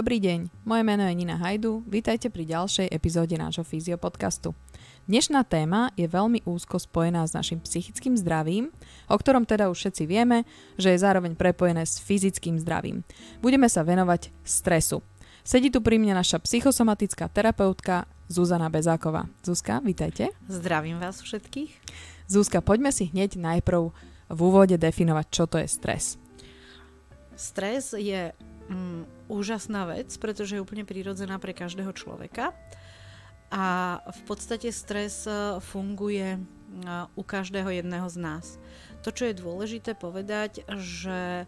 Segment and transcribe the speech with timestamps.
[0.00, 4.56] Dobrý deň, moje meno je Nina Hajdu, vítajte pri ďalšej epizóde nášho Fyziopodcastu.
[5.04, 8.72] Dnešná téma je veľmi úzko spojená s našim psychickým zdravím,
[9.12, 10.48] o ktorom teda už všetci vieme,
[10.80, 13.04] že je zároveň prepojené s fyzickým zdravím.
[13.44, 15.04] Budeme sa venovať stresu.
[15.44, 19.28] Sedí tu pri mne naša psychosomatická terapeutka Zuzana Bezáková.
[19.44, 20.32] Zuzka, vítajte.
[20.48, 21.76] Zdravím vás všetkých.
[22.24, 23.92] Zuzka, poďme si hneď najprv
[24.32, 26.16] v úvode definovať, čo to je stres.
[27.36, 28.32] Stres je
[28.70, 32.54] mm, úžasná vec, pretože je úplne prirodzená pre každého človeka.
[33.50, 36.40] A v podstate stres e, funguje e,
[37.18, 38.46] u každého jedného z nás.
[39.02, 41.46] To, čo je dôležité povedať, že e,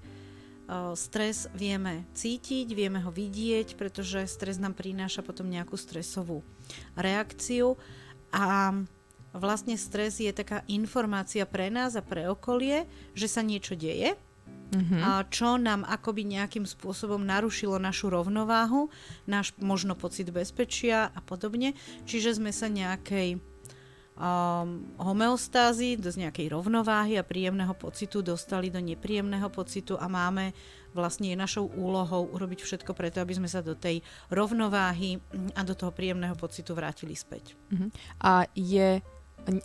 [0.99, 6.43] stres vieme cítiť, vieme ho vidieť, pretože stres nám prináša potom nejakú stresovú
[6.99, 7.79] reakciu
[8.35, 8.75] a
[9.31, 14.19] vlastne stres je taká informácia pre nás a pre okolie, že sa niečo deje,
[14.73, 15.01] mm-hmm.
[15.05, 18.89] a čo nám akoby nejakým spôsobom narušilo našu rovnováhu,
[19.29, 21.77] náš možno pocit bezpečia a podobne.
[22.09, 23.39] Čiže sme sa nejakej
[24.17, 30.57] um, homeostázy, do nejakej rovnováhy a príjemného pocitu dostali do nepríjemného pocitu a máme
[30.93, 35.21] vlastne je našou úlohou urobiť všetko preto, aby sme sa do tej rovnováhy
[35.57, 37.57] a do toho príjemného pocitu vrátili späť.
[37.73, 37.89] Uh-huh.
[38.21, 39.01] A je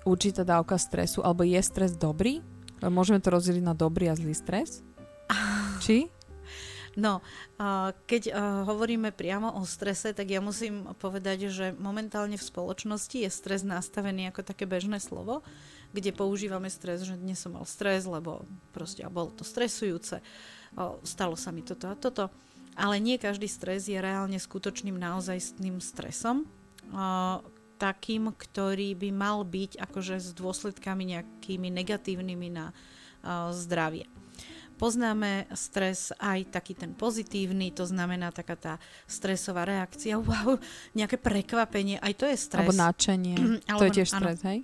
[0.08, 2.40] určitá dávka stresu, alebo je stres dobrý?
[2.80, 4.88] Môžeme to rozdeliť na dobrý a zlý stres?
[5.84, 6.12] Či?
[6.98, 7.22] No,
[8.10, 8.34] keď
[8.66, 14.34] hovoríme priamo o strese, tak ja musím povedať, že momentálne v spoločnosti je stres nastavený
[14.34, 15.46] ako také bežné slovo,
[15.94, 20.26] kde používame stres, že dnes som mal stres, lebo proste a bolo to stresujúce,
[21.06, 22.34] stalo sa mi toto a toto.
[22.74, 26.50] Ale nie každý stres je reálne skutočným naozajstným stresom,
[27.78, 32.74] takým, ktorý by mal byť akože s dôsledkami nejakými negatívnymi na
[33.54, 34.10] zdravie.
[34.78, 38.74] Poznáme stres aj taký ten pozitívny, to znamená taká tá
[39.10, 40.62] stresová reakcia, wow,
[40.94, 42.62] nejaké prekvapenie, aj to je stres.
[42.62, 43.36] Alebo nadšenie,
[43.82, 44.50] to je tiež stres, áno.
[44.54, 44.60] hej?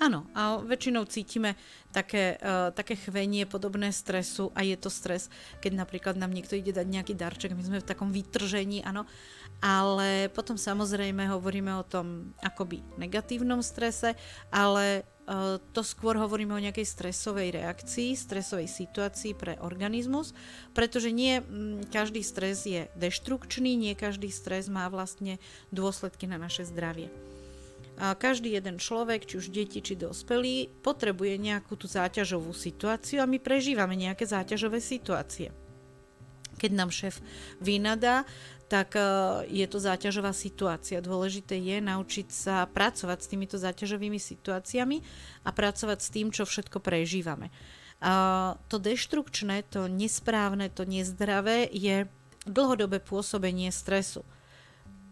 [0.00, 1.60] Áno, a väčšinou cítime
[1.92, 5.28] také, uh, také chvenie podobné stresu a je to stres,
[5.60, 9.04] keď napríklad nám niekto ide dať nejaký darček, my sme v takom vytržení, áno,
[9.60, 14.16] ale potom samozrejme hovoríme o tom akoby negatívnom strese,
[14.48, 20.32] ale uh, to skôr hovoríme o nejakej stresovej reakcii, stresovej situácii pre organizmus,
[20.72, 21.44] pretože nie
[21.92, 25.36] každý stres je deštrukčný, nie každý stres má vlastne
[25.68, 27.12] dôsledky na naše zdravie.
[27.98, 33.36] Každý jeden človek, či už deti, či dospelí, potrebuje nejakú tú záťažovú situáciu a my
[33.36, 35.52] prežívame nejaké záťažové situácie.
[36.56, 37.20] Keď nám šéf
[37.60, 38.24] vynadá,
[38.70, 39.02] tak e,
[39.50, 41.02] je to záťažová situácia.
[41.02, 45.02] Dôležité je naučiť sa pracovať s týmito záťažovými situáciami
[45.42, 47.50] a pracovať s tým, čo všetko prežívame.
[48.00, 52.08] A to deštrukčné, to nesprávne, to nezdravé je
[52.48, 54.24] dlhodobé pôsobenie stresu.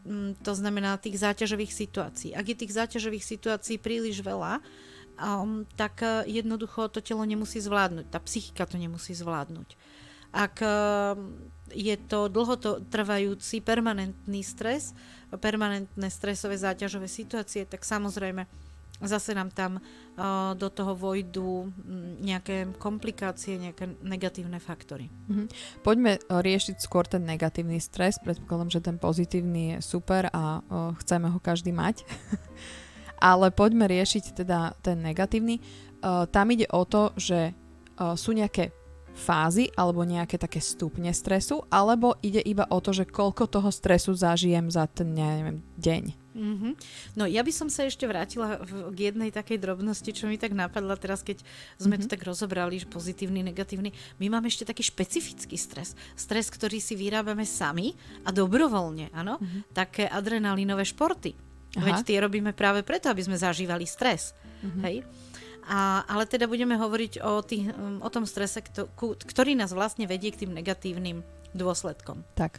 [0.06, 2.30] Mm, to znamená tých záťažových situácií.
[2.34, 4.62] Ak je tých záťažových situácií príliš veľa,
[5.18, 9.74] um, tak uh, jednoducho to telo nemusí zvládnuť, tá psychika to nemusí zvládnuť.
[10.30, 11.16] Ak uh,
[11.72, 14.92] je to dlhotrvajúci permanentný stres,
[15.28, 18.48] permanentné stresové záťažové situácie, tak samozrejme
[19.02, 21.70] zase nám tam uh, do toho vojdu
[22.18, 25.10] nejaké komplikácie, nejaké negatívne faktory.
[25.30, 25.46] Mm-hmm.
[25.86, 28.18] Poďme riešiť skôr ten negatívny stres.
[28.18, 32.02] Predpokladám, že ten pozitívny je super a uh, chceme ho každý mať.
[33.18, 35.58] Ale poďme riešiť teda ten negatívny.
[36.30, 37.50] Tam ide o to, že
[38.14, 38.77] sú nejaké
[39.18, 44.14] fázy alebo nejaké také stupne stresu, alebo ide iba o to, že koľko toho stresu
[44.14, 46.28] zažijem za ten, neviem, deň.
[46.38, 46.72] Mm-hmm.
[47.18, 50.54] No ja by som sa ešte vrátila v, k jednej takej drobnosti, čo mi tak
[50.54, 51.42] napadla teraz, keď
[51.74, 52.06] sme mm-hmm.
[52.06, 53.90] to tak rozobrali, že pozitívny, negatívny.
[54.22, 55.98] My máme ešte taký špecifický stres.
[56.14, 59.42] Stres, ktorý si vyrábame sami a dobrovoľne, áno?
[59.42, 59.74] Mm-hmm.
[59.74, 61.34] Také adrenalinové športy.
[61.74, 61.84] Aha.
[61.84, 64.30] Veď tie robíme práve preto, aby sme zažívali stres.
[64.62, 64.82] Mm-hmm.
[64.86, 64.96] Hej?
[65.68, 68.64] A, ale teda budeme hovoriť o, tých, um, o tom strese,
[69.04, 71.20] ktorý nás vlastne vedie k tým negatívnym
[71.52, 72.24] dôsledkom.
[72.32, 72.56] Tak.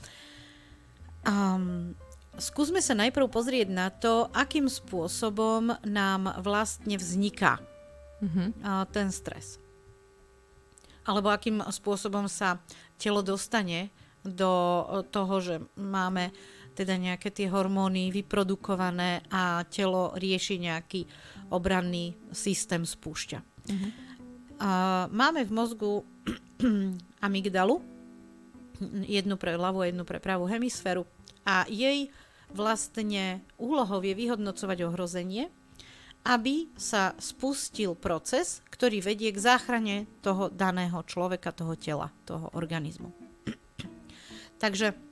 [1.26, 1.98] Um,
[2.38, 7.58] skúsme sa najprv pozrieť na to, akým spôsobom nám vlastne vzniká
[8.22, 8.54] uh-huh.
[8.62, 9.58] uh, ten stres.
[11.02, 12.62] Alebo akým spôsobom sa
[13.02, 13.90] telo dostane
[14.22, 16.30] do toho, že máme
[16.80, 21.04] teda nejaké tie hormóny vyprodukované a telo rieši nejaký
[21.52, 23.40] obranný systém spúšťa.
[23.44, 23.92] Uh-huh.
[24.64, 24.72] A
[25.12, 25.92] máme v mozgu
[27.28, 27.84] amygdalu,
[29.04, 31.04] jednu pre ľavú a jednu pre pravú hemisféru
[31.44, 32.08] a jej
[32.56, 35.52] vlastne úlohou je vyhodnocovať ohrozenie,
[36.24, 43.12] aby sa spustil proces, ktorý vedie k záchrane toho daného človeka, toho tela, toho organizmu.
[44.64, 45.09] Takže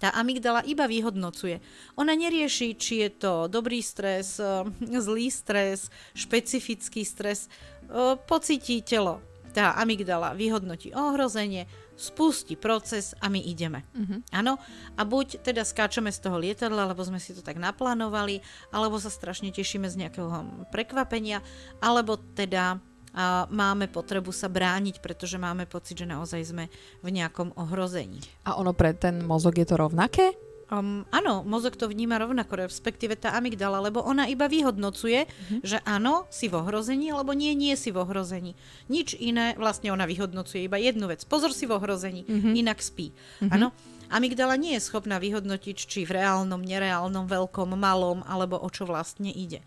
[0.00, 1.60] Tá amygdala iba vyhodnocuje.
[2.00, 4.64] Ona nerieši, či je to dobrý stres, eh,
[5.04, 7.52] zlý stres, špecifický stres.
[7.84, 9.20] Eh, pocíti telo.
[9.50, 11.66] Tá amygdala vyhodnotí ohrozenie,
[11.98, 13.82] spustí proces a my ideme.
[14.30, 14.56] Áno?
[14.56, 14.94] Uh-huh.
[14.94, 19.10] A buď teda skáčeme z toho lietadla, lebo sme si to tak naplánovali, alebo sa
[19.10, 20.30] strašne tešíme z nejakého
[20.70, 21.42] prekvapenia,
[21.82, 22.78] alebo teda
[23.14, 26.64] a máme potrebu sa brániť, pretože máme pocit, že naozaj sme
[27.02, 28.22] v nejakom ohrození.
[28.46, 30.34] A ono pre ten mozog je to rovnaké?
[30.70, 35.60] Um, áno, mozog to vníma rovnako, respektíve tá amygdala, lebo ona iba vyhodnocuje, mm-hmm.
[35.66, 38.54] že áno, si v ohrození, alebo nie, nie si v ohrození.
[38.86, 41.26] Nič iné, vlastne ona vyhodnocuje iba jednu vec.
[41.26, 42.54] Pozor si v ohrození, mm-hmm.
[42.54, 43.10] inak spí.
[43.10, 43.50] Mm-hmm.
[43.50, 43.74] Áno,
[44.14, 49.34] amygdala nie je schopná vyhodnotiť, či v reálnom, nereálnom, veľkom, malom, alebo o čo vlastne
[49.34, 49.66] ide.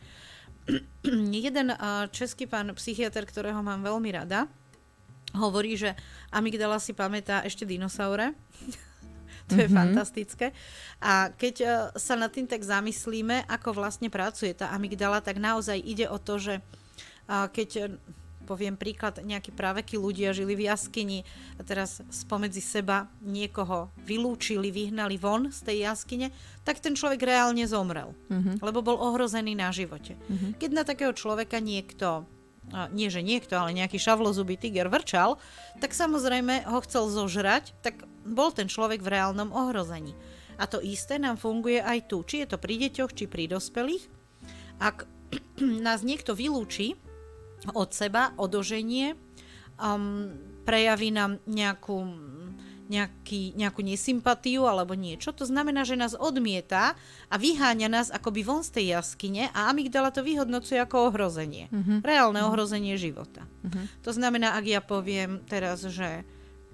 [1.46, 1.68] jeden
[2.12, 4.48] český pán psychiatr, ktorého mám veľmi rada,
[5.36, 5.98] hovorí, že
[6.30, 8.32] amygdala si pamätá ešte dinosaure.
[9.50, 9.76] to je mm-hmm.
[9.76, 10.48] fantastické.
[11.04, 15.76] A keď uh, sa nad tým tak zamyslíme, ako vlastne pracuje tá amygdala, tak naozaj
[15.82, 16.56] ide o to, že
[17.28, 18.00] uh, keď
[18.44, 21.20] poviem príklad, nejakí právekí ľudia žili v jaskyni
[21.58, 26.28] a teraz spomedzi seba niekoho vylúčili, vyhnali von z tej jaskyne,
[26.68, 28.60] tak ten človek reálne zomrel, uh-huh.
[28.60, 30.20] lebo bol ohrozený na živote.
[30.28, 30.52] Uh-huh.
[30.60, 32.28] Keď na takého človeka niekto
[32.96, 35.36] nie že niekto, ale nejaký šavlozubý tiger vrčal,
[35.84, 40.16] tak samozrejme ho chcel zožrať, tak bol ten človek v reálnom ohrození.
[40.56, 44.06] A to isté nám funguje aj tu, či je to pri deťoch, či pri dospelých.
[44.80, 45.10] Ak
[45.86, 46.96] nás niekto vylúči,
[47.72, 49.16] od seba, odoženie,
[49.80, 52.04] um, prejaví nám nejakú,
[52.88, 55.36] nejaký, nejakú nesympatiu alebo niečo.
[55.36, 56.96] To znamená, že nás odmieta
[57.28, 61.68] a vyháňa nás akoby von z tej jaskyne a amygdala to vyhodnocuje ako ohrozenie.
[61.70, 62.00] Uh-huh.
[62.04, 62.52] Reálne uh-huh.
[62.52, 63.44] ohrozenie života.
[63.64, 63.86] Uh-huh.
[64.08, 66.24] To znamená, ak ja poviem teraz, že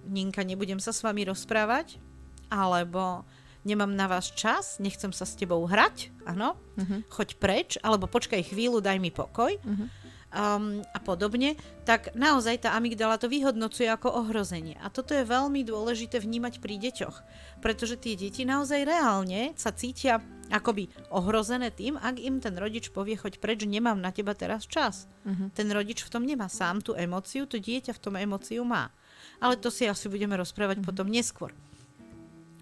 [0.09, 1.99] Ninka, nebudem sa s vami rozprávať,
[2.47, 3.27] alebo
[3.67, 7.03] nemám na vás čas, nechcem sa s tebou hrať, áno, uh-huh.
[7.11, 9.59] choď preč, alebo počkaj chvíľu, daj mi pokoj.
[9.59, 9.98] Uh-huh
[10.33, 14.77] um, a podobne, tak naozaj tá amygdala to vyhodnocuje ako ohrozenie.
[14.81, 17.15] A toto je veľmi dôležité vnímať pri deťoch,
[17.61, 23.13] pretože tie deti naozaj reálne sa cítia akoby ohrozené tým, ak im ten rodič povie,
[23.13, 25.05] choď preč, nemám na teba teraz čas.
[25.21, 25.53] Uh-huh.
[25.53, 28.89] Ten rodič v tom nemá sám tú emociu, to dieťa v tom emociu má.
[29.37, 30.89] Ale to si asi budeme rozprávať uh-huh.
[30.89, 31.53] potom neskôr.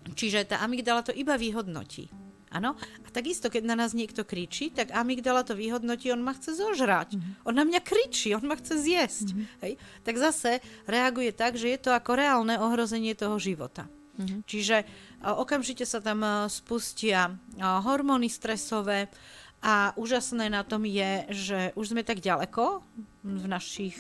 [0.08, 2.12] Čiže tá amygdala to iba vyhodnotí.
[2.48, 2.80] Áno?
[2.80, 7.20] A takisto, keď na nás niekto kričí, tak amygdala to vyhodnotí, on ma chce zožrať.
[7.20, 7.44] Mm-hmm.
[7.44, 9.28] On na mňa kričí, on ma chce zjesť.
[9.36, 9.60] Mm-hmm.
[9.68, 9.74] Hej?
[10.08, 10.52] Tak zase
[10.88, 13.92] reaguje tak, že je to ako reálne ohrozenie toho života.
[14.18, 14.40] Mm-hmm.
[14.48, 14.88] Čiže
[15.22, 19.12] okamžite sa tam spustia hormóny stresové
[19.60, 22.82] a úžasné na tom je, že už sme tak ďaleko
[23.28, 23.98] v našich,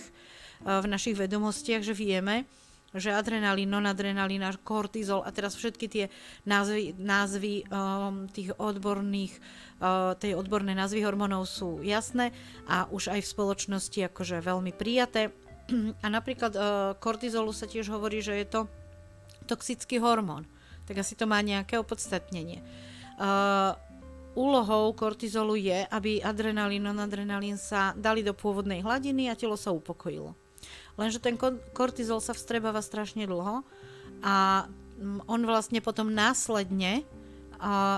[0.63, 2.47] v našich vedomostiach, že vieme,
[2.95, 6.05] že adrenalín, nonadrenalín, kortizol a teraz všetky tie
[6.47, 9.35] názvy, názvy um, tých odborných,
[9.83, 12.31] uh, tej odborné názvy hormónov sú jasné
[12.63, 15.35] a už aj v spoločnosti akože veľmi prijaté.
[16.05, 16.63] A napríklad uh,
[16.95, 18.61] kortizolu sa tiež hovorí, že je to
[19.51, 20.47] toxický hormón.
[20.87, 22.63] Tak asi to má nejaké opodstatnenie.
[23.19, 23.75] Uh,
[24.31, 30.46] úlohou kortizolu je, aby adrenalín, nonadrenalín sa dali do pôvodnej hladiny a telo sa upokojilo.
[30.97, 31.37] Lenže ten
[31.77, 33.61] kortizol sa vstrebáva strašne dlho
[34.25, 34.65] a
[34.97, 37.05] mm, on vlastne potom následne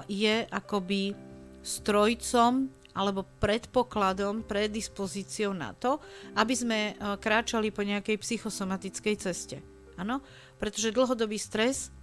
[0.08, 1.16] je akoby
[1.60, 6.02] strojcom alebo predpokladom, predispozíciou na to,
[6.36, 9.64] aby sme e, kráčali po nejakej psychosomatickej ceste.
[9.96, 10.20] Áno?
[10.58, 11.94] Pretože dlhodobý stres,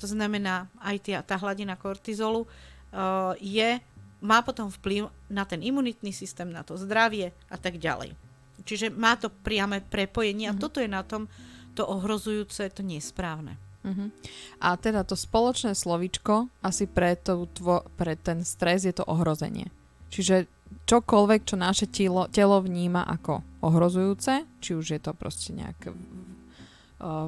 [0.00, 2.48] to znamená aj tia, tá hladina kortizolu, e,
[3.44, 3.82] je,
[4.24, 8.16] má potom vplyv na ten imunitný systém, na to zdravie a tak ďalej.
[8.68, 10.58] Čiže má to priame prepojenie mm-hmm.
[10.58, 10.62] a mhm.
[10.62, 11.24] toto je na tom
[11.72, 13.54] to ohrozujúce, to nesprávne.
[13.86, 14.10] Uh-huh.
[14.58, 19.70] A teda to spoločné slovičko asi pre, to, tvo, pre ten stres je to ohrozenie.
[20.10, 20.50] Čiže
[20.90, 26.00] čokoľvek, čo naše telo, telo vníma ako ohrozujúce, či už je to proste nejak v,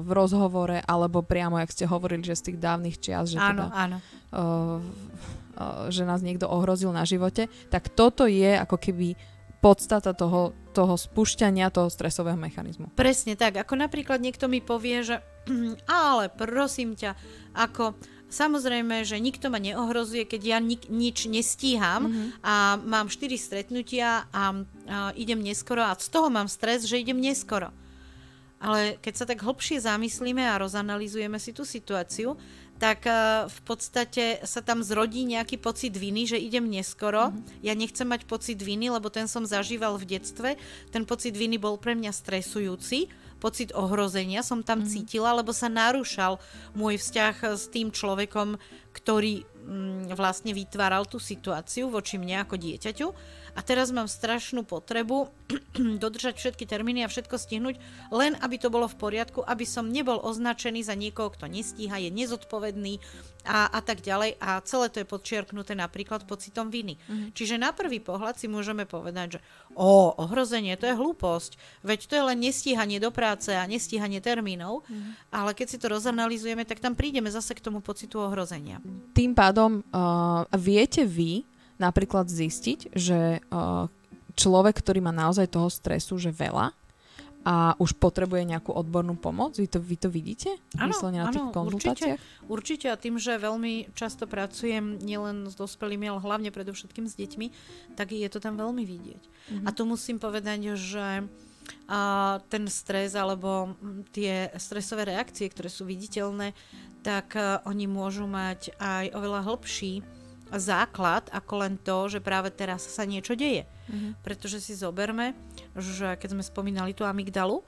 [0.03, 3.75] v rozhovore, alebo priamo, jak ste hovorili, že z tých dávnych čias, že, áno, teda,
[3.79, 3.97] áno.
[4.35, 4.83] Uh,
[5.55, 9.15] uh, že nás niekto ohrozil na živote, tak toto je ako keby
[9.61, 12.89] podstata toho, toho spúšťania toho stresového mechanizmu.
[12.97, 15.21] Presne tak, ako napríklad niekto mi povie, že
[15.87, 17.13] ale prosím ťa,
[17.53, 17.95] ako
[18.31, 22.27] Samozrejme, že nikto ma neohrozuje, keď ja nik, nič nestíham mm-hmm.
[22.39, 27.19] a mám 4 stretnutia a, a idem neskoro a z toho mám stres, že idem
[27.19, 27.75] neskoro.
[28.63, 32.39] Ale keď sa tak hlbšie zamyslíme a rozanalizujeme si tú situáciu,
[32.81, 37.29] tak uh, v podstate sa tam zrodí nejaký pocit viny, že idem neskoro.
[37.29, 37.61] Mm-hmm.
[37.61, 40.57] Ja nechcem mať pocit viny, lebo ten som zažíval v detstve.
[40.89, 43.05] Ten pocit viny bol pre mňa stresujúci,
[43.37, 44.93] pocit ohrozenia som tam mm-hmm.
[44.97, 46.41] cítila, lebo sa narúšal
[46.73, 48.57] môj vzťah s tým človekom,
[48.97, 53.07] ktorý mm, vlastne vytváral tú situáciu voči mne ako dieťaťu
[53.51, 55.27] a teraz mám strašnú potrebu
[56.03, 57.75] dodržať všetky termíny a všetko stihnúť,
[58.09, 62.09] len aby to bolo v poriadku, aby som nebol označený za niekoho, kto nestíha, je
[62.11, 63.03] nezodpovedný
[63.45, 64.37] a, a tak ďalej.
[64.37, 66.95] A celé to je podčiarknuté napríklad pocitom viny.
[66.95, 67.29] Mm-hmm.
[67.33, 69.39] Čiže na prvý pohľad si môžeme povedať, že
[69.73, 74.85] o, ohrozenie, to je hlúposť, veď to je len nestíhanie do práce a nestíhanie termínov,
[74.85, 75.33] mm-hmm.
[75.33, 78.79] ale keď si to rozanalizujeme, tak tam prídeme zase k tomu pocitu ohrozenia.
[79.17, 81.43] Tým pádom uh, viete vy,
[81.81, 83.41] napríklad zistiť, že
[84.37, 86.77] človek, ktorý má naozaj toho stresu, že veľa,
[87.41, 89.57] a už potrebuje nejakú odbornú pomoc?
[89.57, 90.61] Vy to, vy to vidíte?
[90.77, 92.21] Áno, na tých konzultáciách?
[92.45, 97.17] Určite, určite a tým, že veľmi často pracujem nielen s dospelými, ale hlavne predovšetkým s
[97.17, 97.47] deťmi,
[97.97, 99.23] tak je to tam veľmi vidieť.
[99.25, 99.65] Mm-hmm.
[99.65, 101.25] A tu musím povedať, že
[101.89, 103.73] a ten stres alebo
[104.13, 106.53] tie stresové reakcie, ktoré sú viditeľné,
[107.01, 107.33] tak
[107.65, 110.20] oni môžu mať aj oveľa hĺbší
[110.59, 113.63] základ ako len to, že práve teraz sa niečo deje.
[113.87, 114.11] Mm-hmm.
[114.23, 115.35] Pretože si zoberme,
[115.75, 117.63] že keď sme spomínali tú amygdalu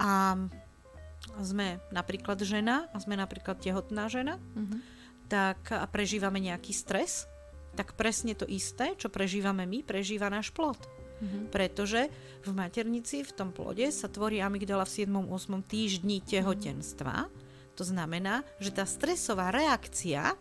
[0.00, 0.36] a
[1.40, 4.78] sme napríklad žena a sme napríklad tehotná žena, mm-hmm.
[5.28, 7.28] tak a prežívame nejaký stres,
[7.76, 10.80] tak presne to isté, čo prežívame my, prežíva náš plod.
[11.16, 11.52] Mm-hmm.
[11.52, 12.08] Pretože
[12.44, 17.28] v maternici, v tom plode sa tvorí amygdala v 7-8 týždni tehotenstva.
[17.28, 17.44] Mm-hmm.
[17.76, 20.32] To znamená, že tá stresová reakcia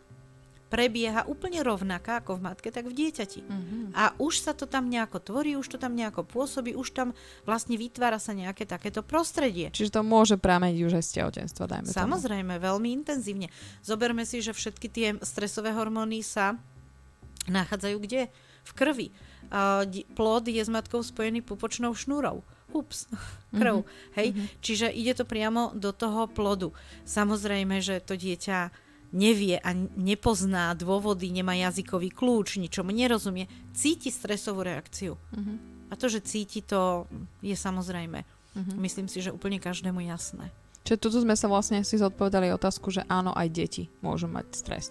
[0.75, 3.47] prebieha úplne rovnaká ako v matke, tak v dieťati.
[3.47, 3.83] Mm-hmm.
[3.95, 7.15] A už sa to tam nejako tvorí, už to tam nejako pôsobí, už tam
[7.47, 9.71] vlastne vytvára sa nejaké takéto prostredie.
[9.71, 12.65] Čiže to môže prameniť už aj z tehotenstva, dajme Samozrejme, tomu.
[12.67, 13.47] veľmi intenzívne.
[13.79, 16.59] Zoberme si, že všetky tie stresové hormóny sa
[17.47, 18.27] nachádzajú kde?
[18.67, 19.07] V krvi.
[19.47, 22.43] Uh, plod je s matkou spojený pupočnou šnúrou
[22.75, 23.07] ups,
[23.59, 23.87] krv.
[23.87, 24.15] Mm-hmm.
[24.19, 24.27] Hej?
[24.35, 24.47] Mm-hmm.
[24.59, 26.75] Čiže ide to priamo do toho plodu.
[27.07, 28.83] Samozrejme, že to dieťa
[29.15, 35.15] nevie a nepozná dôvody, nemá jazykový kľúč, ničomu nerozumie, cíti stresovú reakciu.
[35.15, 35.55] Uh-huh.
[35.87, 37.07] A to, že cíti, to
[37.39, 38.27] je samozrejme.
[38.27, 38.75] Uh-huh.
[38.75, 40.51] Myslím si, že úplne každému jasné.
[40.85, 44.85] Čiže tuto sme sa vlastne si zodpovedali otázku, že áno, aj deti môžu mať stres.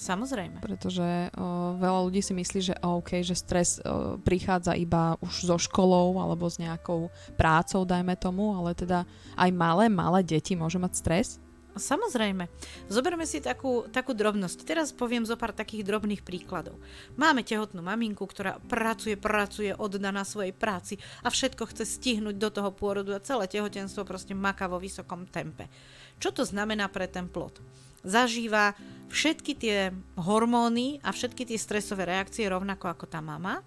[0.00, 0.64] Samozrejme.
[0.64, 5.56] Pretože o, veľa ľudí si myslí, že OK, že stres o, prichádza iba už so
[5.60, 9.04] školou alebo s nejakou prácou, dajme tomu, ale teda
[9.36, 11.28] aj malé, malé deti môžu mať stres.
[11.70, 12.50] Samozrejme.
[12.90, 14.66] Zoberme si takú, takú drobnosť.
[14.66, 16.82] Teraz poviem zo pár takých drobných príkladov.
[17.14, 22.70] Máme tehotnú maminku, ktorá pracuje, pracuje, oddaná svojej práci a všetko chce stihnúť do toho
[22.74, 25.70] pôrodu a celé tehotenstvo proste maká vo vysokom tempe.
[26.18, 27.62] Čo to znamená pre ten plod?
[28.02, 28.74] Zažíva
[29.12, 33.60] všetky tie hormóny a všetky tie stresové reakcie rovnako ako tá mama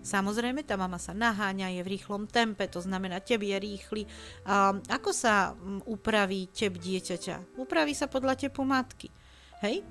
[0.00, 4.02] Samozrejme, tá mama sa naháňa, je v rýchlom tempe, to znamená, teb je rýchly.
[4.46, 5.52] A ako sa
[5.84, 7.58] upraví teb dieťaťa?
[7.60, 9.08] Upraví sa podľa tepu matky.
[9.62, 9.82] Hej?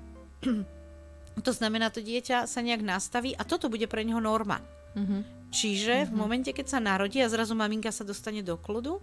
[1.46, 4.60] to znamená, to dieťa sa nejak nastaví a toto bude pre neho norma.
[4.96, 5.52] Mm-hmm.
[5.52, 6.10] Čiže mm-hmm.
[6.10, 6.20] v mhm.
[6.20, 8.98] momente, keď sa narodí a zrazu maminka sa dostane do kľudu,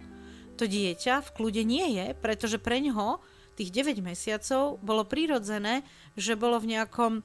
[0.53, 3.17] to dieťa v kľude nie je, pretože pre ňoho
[3.53, 5.85] tých 9 mesiacov bolo prirodzené,
[6.17, 7.21] že bolo v nejakom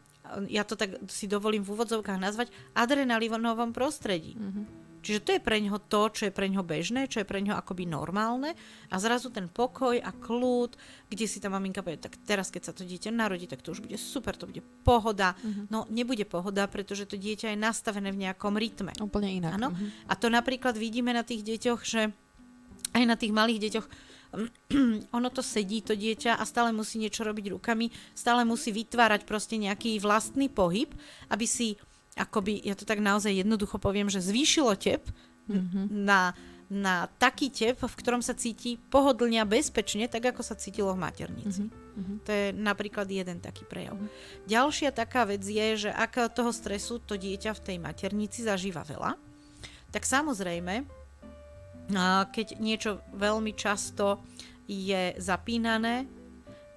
[0.48, 4.36] ja to tak si dovolím v úvodzovkách nazvať, adrenalinovom prostredí.
[4.36, 4.88] Mm-hmm.
[4.98, 7.54] Čiže to je pre ňoho to, čo je pre ňoho bežné, čo je pre ňoho
[7.54, 8.52] akoby normálne
[8.90, 10.74] a zrazu ten pokoj a kľud,
[11.06, 13.86] kde si tá maminka povie, tak teraz keď sa to dieťa narodí, tak to už
[13.86, 15.38] bude super, to bude pohoda.
[15.38, 15.64] Mm-hmm.
[15.70, 18.90] No nebude pohoda, pretože to dieťa je nastavené v nejakom rytme.
[18.98, 19.52] Úplne inak.
[19.56, 19.70] Ano?
[19.70, 20.10] Mm-hmm.
[20.10, 22.10] A to napríklad vidíme na tých deťoch, že
[22.92, 23.86] aj na tých malých deťoch,
[25.16, 29.56] ono to sedí, to dieťa a stále musí niečo robiť rukami, stále musí vytvárať proste
[29.56, 30.92] nejaký vlastný pohyb,
[31.32, 31.80] aby si,
[32.16, 35.08] akoby, ja to tak naozaj jednoducho poviem, že zvýšilo tep
[35.48, 35.88] mm-hmm.
[35.88, 36.36] na,
[36.68, 41.02] na taký tep, v ktorom sa cíti pohodlne a bezpečne, tak ako sa cítilo v
[41.08, 41.64] maternici.
[41.64, 42.16] Mm-hmm.
[42.28, 43.96] To je napríklad jeden taký prejav.
[43.96, 44.44] Mm-hmm.
[44.44, 49.16] Ďalšia taká vec je, že ak toho stresu to dieťa v tej maternici zažíva veľa,
[49.88, 50.97] tak samozrejme
[52.28, 54.20] keď niečo veľmi často
[54.68, 56.04] je zapínané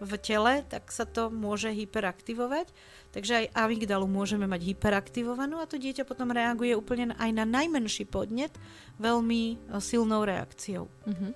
[0.01, 2.74] v tele, tak sa to môže hyperaktivovať.
[3.12, 8.08] Takže aj amygdalu môžeme mať hyperaktivovanú a to dieťa potom reaguje úplne aj na najmenší
[8.08, 8.56] podnet
[8.98, 10.88] veľmi e, silnou reakciou.
[10.88, 11.32] Uh-huh.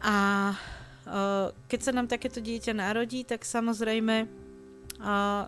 [0.00, 0.16] A
[0.52, 4.45] uh, keď sa nám takéto dieťa narodí, tak samozrejme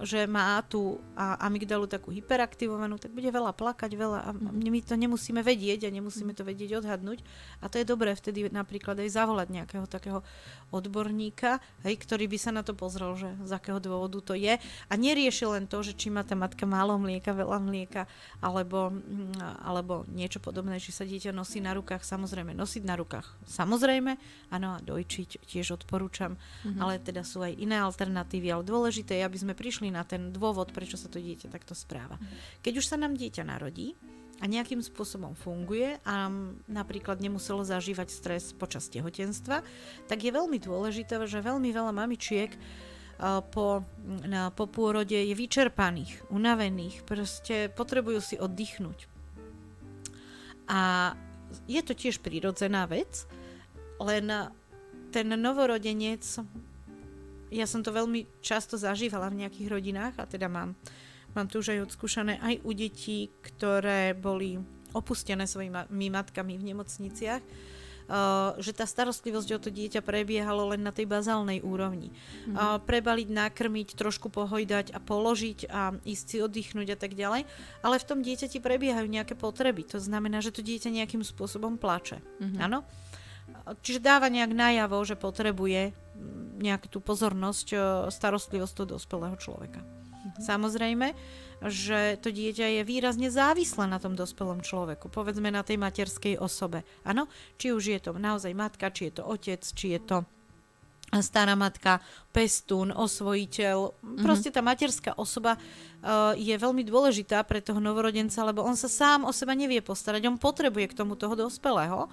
[0.04, 4.68] že má tú amygdalu takú hyperaktivovanú, tak bude veľa plakať, veľa a mhm.
[4.68, 7.24] my to nemusíme vedieť a nemusíme to vedieť odhadnúť.
[7.64, 10.20] A to je dobré vtedy napríklad aj zavolať nejakého takého
[10.68, 14.60] odborníka, hej, ktorý by sa na to pozrel, že z akého dôvodu to je.
[14.60, 18.04] A nerieši len to, že či má tá matka málo mlieka, veľa mlieka,
[18.44, 23.24] alebo, mm, alebo niečo podobné, či sa dieťa nosí na rukách, samozrejme nosiť na rukách.
[23.48, 24.12] Samozrejme,
[24.52, 26.80] áno, a dojčiť tiež odporúčam, mm-hmm.
[26.84, 30.74] ale teda sú aj iné alternatívy, ale dôležité je, aby sme prišli na ten dôvod,
[30.74, 32.18] prečo sa to dieťa takto správa.
[32.60, 33.94] Keď už sa nám dieťa narodí
[34.38, 36.30] a nejakým spôsobom funguje a
[36.66, 39.62] napríklad nemuselo zažívať stres počas tehotenstva,
[40.06, 42.50] tak je veľmi dôležité, že veľmi veľa mamičiek
[43.50, 49.10] po, na, po pôrode je vyčerpaných, unavených, proste potrebujú si oddychnúť.
[50.70, 51.12] A
[51.66, 53.26] je to tiež prirodzená vec,
[53.98, 54.30] len
[55.10, 56.22] ten novorodenec
[57.50, 60.76] ja som to veľmi často zažívala v nejakých rodinách a teda mám,
[61.32, 64.60] mám tu už aj odskúšané aj u detí, ktoré boli
[64.96, 70.92] opustené svojimi matkami v nemocniciach, uh, že tá starostlivosť o to dieťa prebiehalo len na
[70.92, 72.08] tej bazálnej úrovni.
[72.48, 72.56] Mm.
[72.56, 77.44] Uh, prebaliť, nakrmiť, trošku pohojdať a položiť a ísť si oddychnúť a tak ďalej,
[77.84, 79.84] ale v tom dieťati prebiehajú nejaké potreby.
[79.92, 82.24] To znamená, že to dieťa nejakým spôsobom plače.
[82.40, 83.06] Mm-hmm.
[83.84, 85.92] Čiže dáva nejak najavo, že potrebuje
[86.58, 87.78] nejakú tú pozornosť, e,
[88.10, 89.80] starostlivosť toho dospelého človeka.
[89.80, 90.42] Mhm.
[90.42, 91.08] Samozrejme,
[91.66, 96.86] že to dieťa je výrazne závislé na tom dospelom človeku, povedzme na tej materskej osobe.
[97.02, 97.26] Áno,
[97.58, 100.18] či už je to naozaj matka, či je to otec, či je to
[101.16, 102.04] stará matka,
[102.36, 103.76] pestún, osvojiteľ.
[103.96, 104.20] Mm-hmm.
[104.20, 109.24] Proste tá materská osoba uh, je veľmi dôležitá pre toho novorodenca, lebo on sa sám
[109.24, 112.12] o seba nevie postarať, on potrebuje k tomu toho dospelého.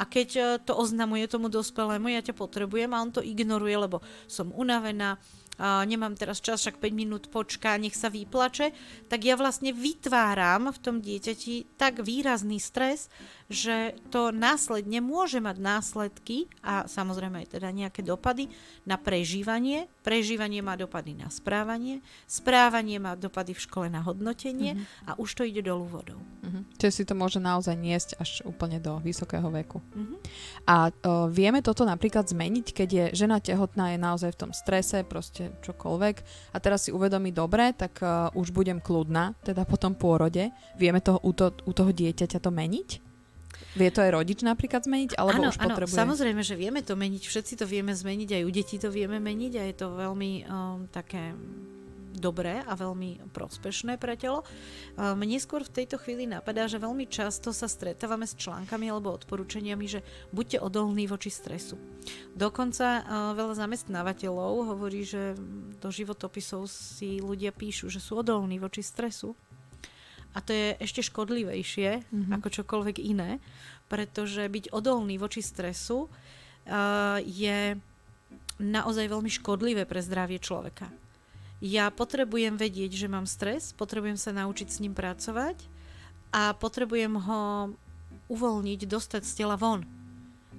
[0.00, 4.00] A keď e, to oznamuje tomu dospelému, ja ťa potrebujem a on to ignoruje, lebo
[4.24, 5.20] som unavená,
[5.60, 8.72] nemám teraz čas, však 5 minút počká, nech sa vyplače,
[9.12, 13.12] tak ja vlastne vytváram v tom dieťati tak výrazný stres,
[13.50, 18.46] že to následne môže mať následky a samozrejme aj teda nejaké dopady
[18.86, 19.90] na prežívanie.
[20.00, 25.08] Prežívanie má dopady na správanie, správanie má dopady v škole na hodnotenie mm-hmm.
[25.12, 26.22] a už to ide dolu vodou.
[26.46, 26.78] Mm-hmm.
[26.78, 29.82] Čiže si to môže naozaj niesť až úplne do vysokého veku.
[29.82, 30.18] Mm-hmm.
[30.70, 35.02] A o, vieme toto napríklad zmeniť, keď je žena tehotná, je naozaj v tom strese,
[35.02, 36.16] proste čokoľvek
[36.54, 40.54] a teraz si uvedomí dobre, tak uh, už budem kľudná, teda po tom pôrode.
[40.78, 42.88] Vieme toho, u, to, u toho dieťaťa to meniť?
[43.70, 45.14] Vie to aj rodič napríklad zmeniť?
[45.14, 45.94] Alebo ano, už potrebuje...
[45.94, 47.22] Áno, samozrejme, že vieme to meniť.
[47.22, 50.90] Všetci to vieme zmeniť, aj u detí to vieme meniť a je to veľmi um,
[50.90, 51.34] také
[52.10, 54.42] dobré a veľmi prospešné pre telo.
[54.98, 59.86] Mne skôr v tejto chvíli napadá, že veľmi často sa stretávame s článkami alebo odporúčaniami,
[59.86, 60.00] že
[60.34, 61.78] buďte odolní voči stresu.
[62.34, 65.38] Dokonca veľa zamestnávateľov hovorí, že
[65.78, 69.38] do životopisov si ľudia píšu, že sú odolní voči stresu
[70.30, 72.32] a to je ešte škodlivejšie mm-hmm.
[72.38, 73.42] ako čokoľvek iné,
[73.90, 77.74] pretože byť odolný voči stresu uh, je
[78.60, 80.86] naozaj veľmi škodlivé pre zdravie človeka.
[81.60, 85.60] Ja potrebujem vedieť, že mám stres, potrebujem sa naučiť s ním pracovať
[86.32, 87.76] a potrebujem ho
[88.32, 89.84] uvoľniť, dostať z tela von.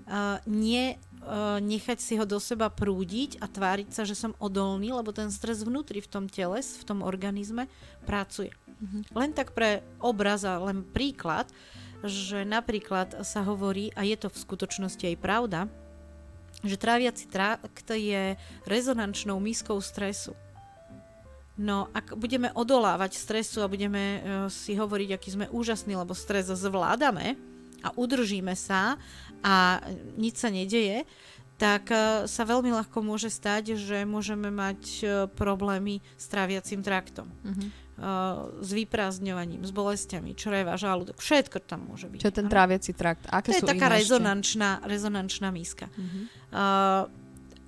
[0.06, 4.94] Uh, nie uh, nechať si ho do seba prúdiť a tváriť sa, že som odolný,
[4.94, 7.66] lebo ten stres vnútri v tom tele, v tom organizme
[8.06, 8.52] pracuje.
[8.68, 9.02] Mm-hmm.
[9.16, 11.48] Len tak pre obraz a len príklad,
[12.02, 15.60] že napríklad sa hovorí, a je to v skutočnosti aj pravda,
[16.62, 18.38] že tráviaci trakt je
[18.70, 20.38] rezonančnou miskou stresu.
[21.62, 26.50] No, ak budeme odolávať stresu a budeme uh, si hovoriť, aký sme úžasní, lebo stres
[26.50, 27.38] zvládame
[27.86, 28.98] a udržíme sa
[29.46, 29.78] a
[30.18, 31.06] nič sa nedeje,
[31.62, 35.06] tak uh, sa veľmi ľahko môže stať, že môžeme mať
[35.38, 37.30] problémy s tráviacím traktom.
[37.46, 37.92] Mm-hmm
[38.62, 42.20] s vyprázdňovaním, s bolestiami, čreva, žalúdok, všetko tam môže byť.
[42.26, 43.30] Čo je ten tráviaci trakt?
[43.30, 45.86] Aké to sú je taká rezonančná, rezonančná míska.
[45.94, 46.26] Uh-huh.
[46.50, 47.04] Uh,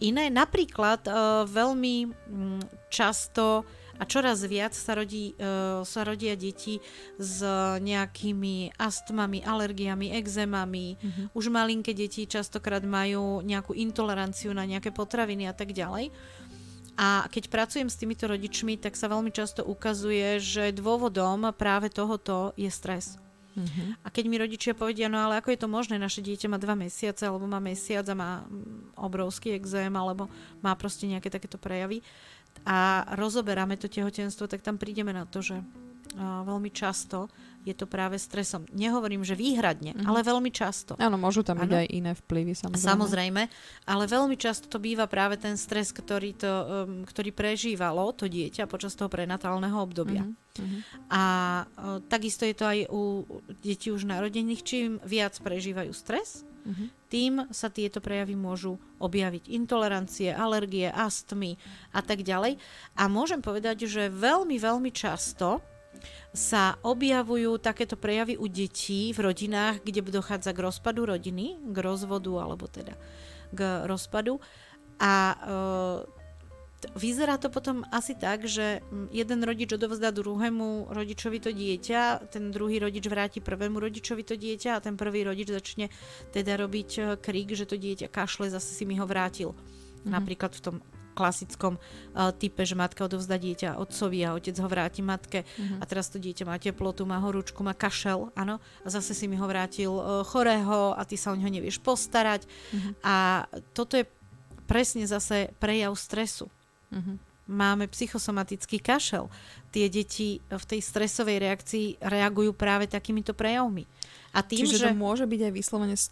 [0.02, 2.58] iné, napríklad uh, veľmi um,
[2.90, 3.62] často
[4.00, 6.82] a čoraz viac sa, rodí, uh, sa rodia deti
[7.22, 7.40] s
[7.80, 10.98] nejakými astmami, alergiami, exémami.
[10.98, 11.38] Uh-huh.
[11.38, 16.10] Už malinké deti častokrát majú nejakú intoleranciu na nejaké potraviny a tak ďalej.
[16.94, 22.54] A keď pracujem s týmito rodičmi, tak sa veľmi často ukazuje, že dôvodom práve tohoto
[22.54, 23.18] je stres.
[23.54, 24.02] Mm-hmm.
[24.02, 26.74] A keď mi rodičia povedia, no ale ako je to možné, naše dieťa má dva
[26.74, 30.26] mesiace, alebo má mesiac a má mm, obrovský exém, alebo
[30.66, 32.02] má proste nejaké takéto prejavy
[32.64, 35.58] a rozoberáme to tehotenstvo, tak tam prídeme na to, že
[36.20, 37.26] veľmi často
[37.64, 38.68] je to práve stresom.
[38.76, 40.06] Nehovorím, že výhradne, mm-hmm.
[40.06, 41.00] ale veľmi často.
[41.00, 42.86] Áno, môžu tam byť aj iné vplyvy, samozrejme.
[42.92, 43.42] Samozrejme,
[43.88, 48.68] ale veľmi často to býva práve ten stres, ktorý, to, um, ktorý prežívalo to dieťa
[48.68, 50.28] počas toho prenatálneho obdobia.
[50.28, 50.80] Mm-hmm.
[51.08, 51.24] A
[51.66, 53.24] uh, takisto je to aj u
[53.64, 54.62] detí už narodených.
[54.62, 56.88] Čím viac prežívajú stres, mm-hmm.
[57.12, 59.52] tým sa tieto prejavy môžu objaviť.
[59.52, 61.60] Intolerancie, alergie, astmy
[61.92, 62.58] a tak ďalej.
[62.98, 65.62] A môžem povedať, že veľmi, veľmi často
[66.34, 72.34] sa objavujú takéto prejavy u detí v rodinách, kde dochádza k rozpadu rodiny, k rozvodu
[72.42, 72.98] alebo teda
[73.54, 74.42] k rozpadu.
[74.98, 75.38] A e,
[76.96, 82.84] vyzerá to potom asi tak, že jeden rodič odovzdá druhému rodičovi to dieťa, ten druhý
[82.84, 85.88] rodič vráti prvému rodičovi to dieťa a ten prvý rodič začne
[86.36, 89.54] teda robiť e, krik, že to dieťa kašle, zase si mi ho vrátil.
[89.54, 90.12] Mm-hmm.
[90.12, 90.76] Napríklad v tom
[91.14, 95.78] klasickom uh, type, že matka odovzdá dieťa otcovi a otec ho vráti matke uh-huh.
[95.78, 99.38] a teraz to dieťa má teplotu, má horúčku, má kašel, áno, a zase si mi
[99.38, 102.50] ho vrátil uh, chorého a ty sa o neho nevieš postarať.
[102.50, 102.98] Uh-huh.
[103.06, 103.46] A
[103.78, 104.10] toto je
[104.66, 106.50] presne zase prejav stresu.
[106.94, 107.18] Uh-huh.
[107.44, 109.28] Máme psychosomatický kašel.
[109.74, 113.84] Tie deti v tej stresovej reakcii reagujú práve takýmito prejavmi.
[114.32, 114.86] A tým, Čiže že...
[114.88, 116.08] to môže byť aj vyslovene z,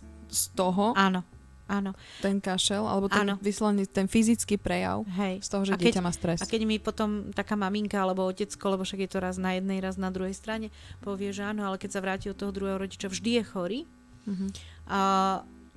[0.52, 1.24] toho, Áno
[1.72, 1.92] áno.
[2.20, 5.40] ten kašel, alebo ten vyslovený ten fyzický prejav Hej.
[5.40, 6.40] z toho, že a keď, dieťa má stres.
[6.44, 9.80] A keď mi potom taká maminka alebo otecko, lebo však je to raz na jednej,
[9.80, 10.68] raz na druhej strane,
[11.00, 13.80] povie, že áno, ale keď sa vráti od toho druhého rodiča, vždy je chorý.
[14.28, 14.50] Mm-hmm.
[14.92, 15.00] A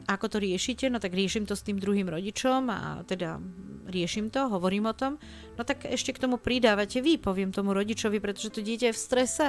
[0.04, 0.90] ako to riešite?
[0.90, 3.40] No tak riešim to s tým druhým rodičom a teda
[3.88, 5.16] riešim to, hovorím o tom.
[5.54, 9.00] No tak ešte k tomu pridávate vy, poviem tomu rodičovi, pretože to dieťa je v
[9.00, 9.46] strese.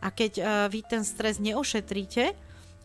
[0.00, 2.32] A keď uh, vy ten stres neošetríte,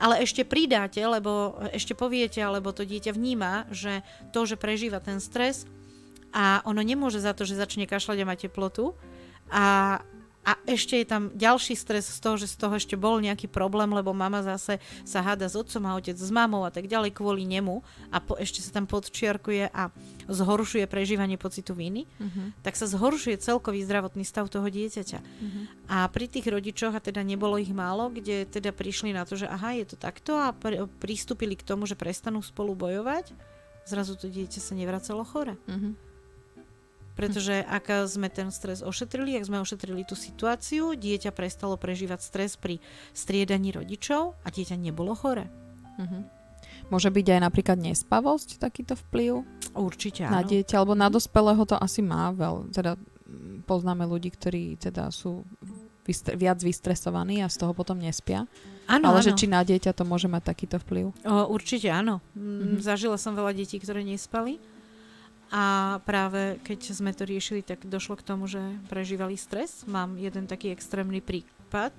[0.02, 4.04] ale ešte pridáte, lebo ešte poviete, alebo to dieťa vníma, že
[4.36, 5.69] to, že prežíva ten stres
[6.34, 8.97] a ono nemôže za to, že začne kašľať a mať teplotu
[9.54, 10.02] a
[10.43, 13.88] a ešte je tam ďalší stres z toho, že z toho ešte bol nejaký problém,
[13.95, 17.47] lebo mama zase sa háda s otcom a otec s mamou a tak ďalej kvôli
[17.47, 17.79] nemu
[18.12, 19.88] a po, ešte sa tam podčiarkuje a
[20.27, 22.51] zhoršuje prežívanie pocitu viny, uh-huh.
[22.60, 25.19] tak sa zhoršuje celkový zdravotný stav toho dieťaťa.
[25.23, 25.63] Uh-huh.
[25.88, 29.47] A pri tých rodičoch, a teda nebolo ich málo, kde teda prišli na to, že
[29.47, 33.32] aha, je to takto a pr- pristúpili k tomu, že prestanú spolu bojovať,
[33.88, 35.56] zrazu to dieťa sa nevracalo chore.
[35.71, 35.95] Uh-huh.
[37.13, 42.58] Pretože ak sme ten stres ošetrili, ak sme ošetrili tú situáciu, dieťa prestalo prežívať stres
[42.58, 42.82] pri
[43.13, 45.45] striedaní rodičov a dieťa nebolo chore.
[46.02, 46.26] Uh-huh.
[46.89, 49.45] Môže byť aj napríklad nespavosť takýto vplyv?
[49.78, 50.41] Určite áno.
[50.41, 52.73] Na dieťa, alebo na dospelého to asi má veľ.
[52.73, 55.45] Teda mm, poznáme ľudí, ktorí teda sú
[56.06, 58.49] vystre- viac vystresovaní a z toho potom nespia.
[58.89, 59.26] Áno, Ale áno.
[59.26, 61.06] že či na dieťa to môže mať takýto vplyv?
[61.23, 62.19] O, určite áno.
[62.36, 62.84] Mm-hmm.
[62.84, 64.60] Zažila som veľa detí, ktoré nespali
[65.53, 65.63] a
[66.01, 68.57] práve keď sme to riešili, tak došlo k tomu, že
[68.89, 69.85] prežívali stres.
[69.85, 71.93] Mám jeden taký extrémny prípad,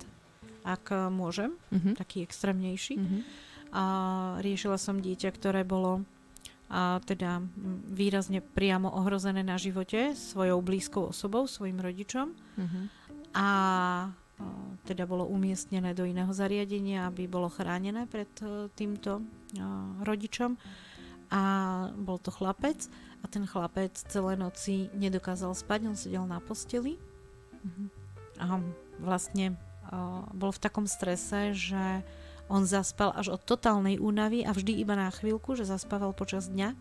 [0.67, 1.95] ak môžem, uh-huh.
[1.95, 2.99] taký extrémnejší.
[2.99, 3.23] Uh-huh.
[3.71, 3.85] A
[4.43, 6.03] riešila som dieťa, ktoré bolo
[6.75, 7.45] a teda
[7.93, 12.35] výrazne priamo ohrozené na živote svojou blízkou osobou, svojim rodičom.
[12.35, 12.85] Uh-huh.
[13.37, 13.49] A
[14.83, 18.27] teda bolo umiestnené do iného zariadenia, aby bolo chránené pred
[18.75, 19.23] týmto
[20.03, 20.59] rodičom.
[21.31, 21.43] A
[21.95, 22.91] bol to chlapec
[23.25, 27.01] a ten chlapec celé noci nedokázal spať, on sedel na posteli
[27.65, 27.85] mhm.
[28.39, 28.61] a
[29.01, 29.57] vlastne
[29.89, 32.05] uh, bol v takom strese, že
[32.53, 36.77] on zaspal až od totálnej únavy a vždy iba na chvíľku, že zaspával počas dňa,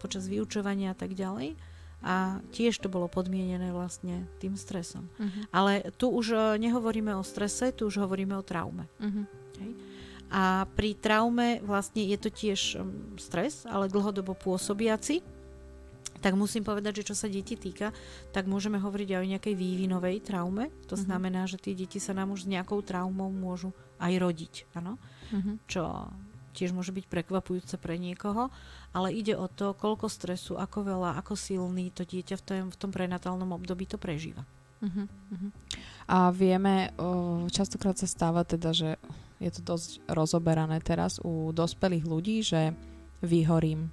[0.00, 1.52] počas vyučovania a tak ďalej.
[2.00, 5.08] A tiež to bolo podmienené vlastne tým stresom.
[5.16, 5.42] Uh-huh.
[5.52, 8.88] Ale tu už nehovoríme o strese, tu už hovoríme o traume.
[9.00, 9.24] Uh-huh.
[9.60, 9.70] Hej?
[10.30, 15.22] A pri traume vlastne je to tiež um, stres, ale dlhodobo pôsobiaci.
[16.18, 17.92] Tak musím povedať, že čo sa deti týka,
[18.32, 20.72] tak môžeme hovoriť aj o nejakej vývinovej traume.
[20.90, 21.06] To mm-hmm.
[21.06, 23.70] znamená, že tie deti sa nám už s nejakou traumou môžu
[24.02, 24.54] aj rodiť.
[24.74, 24.98] Ano?
[25.30, 25.56] Mm-hmm.
[25.70, 26.10] Čo
[26.56, 28.48] tiež môže byť prekvapujúce pre niekoho,
[28.96, 32.76] ale ide o to, koľko stresu, ako veľa, ako silný to dieťa v tom, v
[32.80, 34.48] tom prenatálnom období to prežíva.
[34.80, 35.50] Uh-huh, uh-huh.
[36.08, 38.96] A vieme, o, častokrát sa stáva teda, že
[39.36, 42.72] je to dosť rozoberané teraz u dospelých ľudí, že
[43.20, 43.92] vyhorím,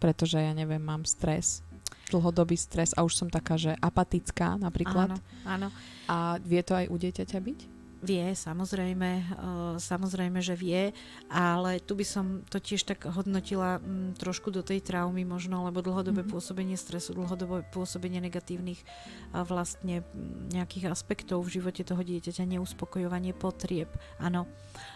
[0.00, 1.64] pretože ja neviem, mám stres,
[2.12, 5.16] dlhodobý stres a už som taká, že apatická napríklad.
[5.16, 5.68] Áno, áno.
[6.04, 7.73] A vie to aj u dieťaťa byť?
[8.04, 10.92] Vie, samozrejme, uh, samozrejme, že vie,
[11.32, 15.80] ale tu by som to tiež tak hodnotila m, trošku do tej traumy možno, lebo
[15.80, 16.34] dlhodobé mm-hmm.
[16.36, 18.84] pôsobenie stresu, dlhodobé pôsobenie negatívnych
[19.32, 20.04] a vlastne
[20.52, 23.88] nejakých aspektov v živote toho dieťaťa, neuspokojovanie potrieb,
[24.20, 24.44] áno,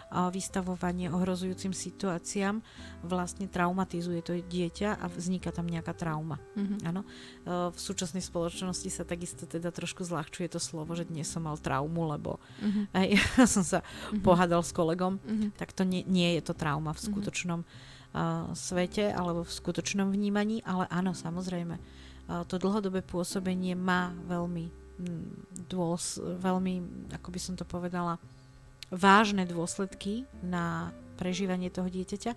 [0.09, 2.65] vystavovanie ohrozujúcim situáciám
[3.05, 6.41] vlastne traumatizuje to dieťa a vzniká tam nejaká trauma.
[6.57, 6.79] Mm-hmm.
[6.89, 7.05] Áno.
[7.45, 12.09] V súčasnej spoločnosti sa takisto teda trošku zľahčuje to slovo, že dnes som mal traumu,
[12.09, 12.85] lebo mm-hmm.
[12.97, 14.25] aj, ja som sa mm-hmm.
[14.25, 15.49] pohádal s kolegom, mm-hmm.
[15.61, 17.05] tak to nie, nie je to trauma v mhm.
[17.13, 18.17] skutočnom mm-hmm.
[18.17, 24.89] uh, svete alebo v skutočnom vnímaní, ale áno, samozrejme, uh, to dlhodobé pôsobenie má veľmi
[25.69, 28.19] dôs, veľmi, ako by som to povedala,
[28.89, 32.31] vážne dôsledky na prežívanie toho dieťaťa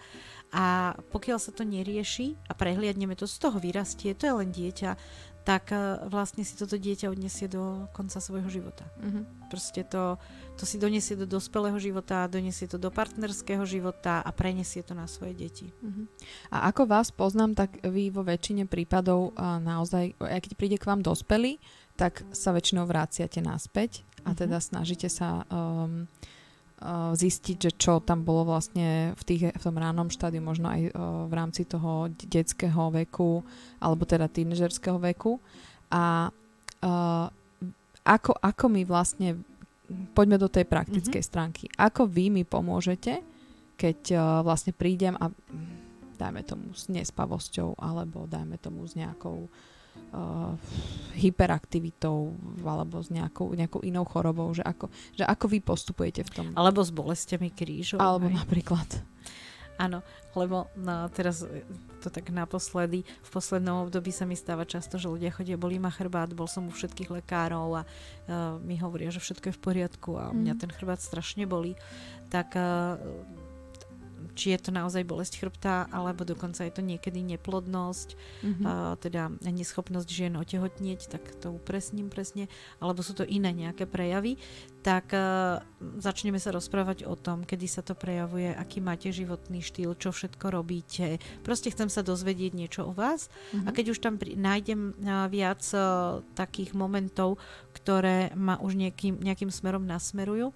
[0.51, 4.99] a pokiaľ sa to nerieši a prehliadneme to, z toho vyrastie, to je len dieťa,
[5.43, 8.87] tak e, vlastne si toto dieťa odnesie do konca svojho života.
[8.99, 9.51] Mm-hmm.
[9.51, 10.19] Proste to,
[10.55, 15.11] to si donesie do dospelého života, donesie to do partnerského života a prenesie to na
[15.11, 15.67] svoje deti.
[15.71, 16.07] Mm-hmm.
[16.55, 21.03] A ako vás poznám, tak vy vo väčšine prípadov uh, naozaj, keď príde k vám
[21.03, 21.59] dospelý,
[21.99, 24.39] tak sa väčšinou vraciate naspäť a mm-hmm.
[24.39, 26.07] teda snažíte sa um,
[27.15, 30.91] zistiť, že čo tam bolo vlastne v, tých, v tom ránom štádiu, možno aj uh,
[31.31, 33.47] v rámci toho detského veku,
[33.79, 35.39] alebo teda tínežerského veku.
[35.95, 36.31] A
[36.83, 37.27] uh,
[38.03, 39.39] ako, ako my vlastne,
[40.13, 41.31] poďme do tej praktickej mm-hmm.
[41.31, 43.23] stránky, ako vy mi pomôžete,
[43.79, 45.31] keď uh, vlastne prídem a
[46.19, 49.72] dajme tomu s nespavosťou, alebo dajme tomu s nejakou uh,
[51.17, 56.47] hyperaktivitou alebo s nejakou, nejakou inou chorobou, že ako, že ako vy postupujete v tom.
[56.53, 57.97] Alebo s bolestiami krížov.
[57.97, 58.45] Alebo aj.
[58.45, 58.89] napríklad.
[59.81, 60.05] Áno,
[60.37, 61.43] lebo no, teraz
[62.05, 65.89] to tak naposledy, v poslednom období sa mi stáva často, že ľudia chodia, bolí ma
[65.89, 70.11] chrbát, bol som u všetkých lekárov a uh, mi hovoria, že všetko je v poriadku
[70.21, 70.35] a mm.
[70.39, 71.73] mňa ten chrbát strašne bolí.
[72.29, 73.01] Tak uh,
[74.33, 78.65] či je to naozaj bolesť chrbta, alebo dokonca je to niekedy neplodnosť, mm-hmm.
[78.65, 82.47] uh, teda neschopnosť žien otehotnieť, tak to upresním presne,
[82.79, 84.39] alebo sú to iné nejaké prejavy,
[84.83, 85.63] tak uh,
[85.99, 90.51] začneme sa rozprávať o tom, kedy sa to prejavuje, aký máte životný štýl, čo všetko
[90.51, 91.23] robíte.
[91.47, 93.67] Proste chcem sa dozvedieť niečo o vás mm-hmm.
[93.67, 97.39] a keď už tam pri, nájdem uh, viac uh, takých momentov,
[97.73, 100.51] ktoré ma už nejakým, nejakým smerom nasmerujú,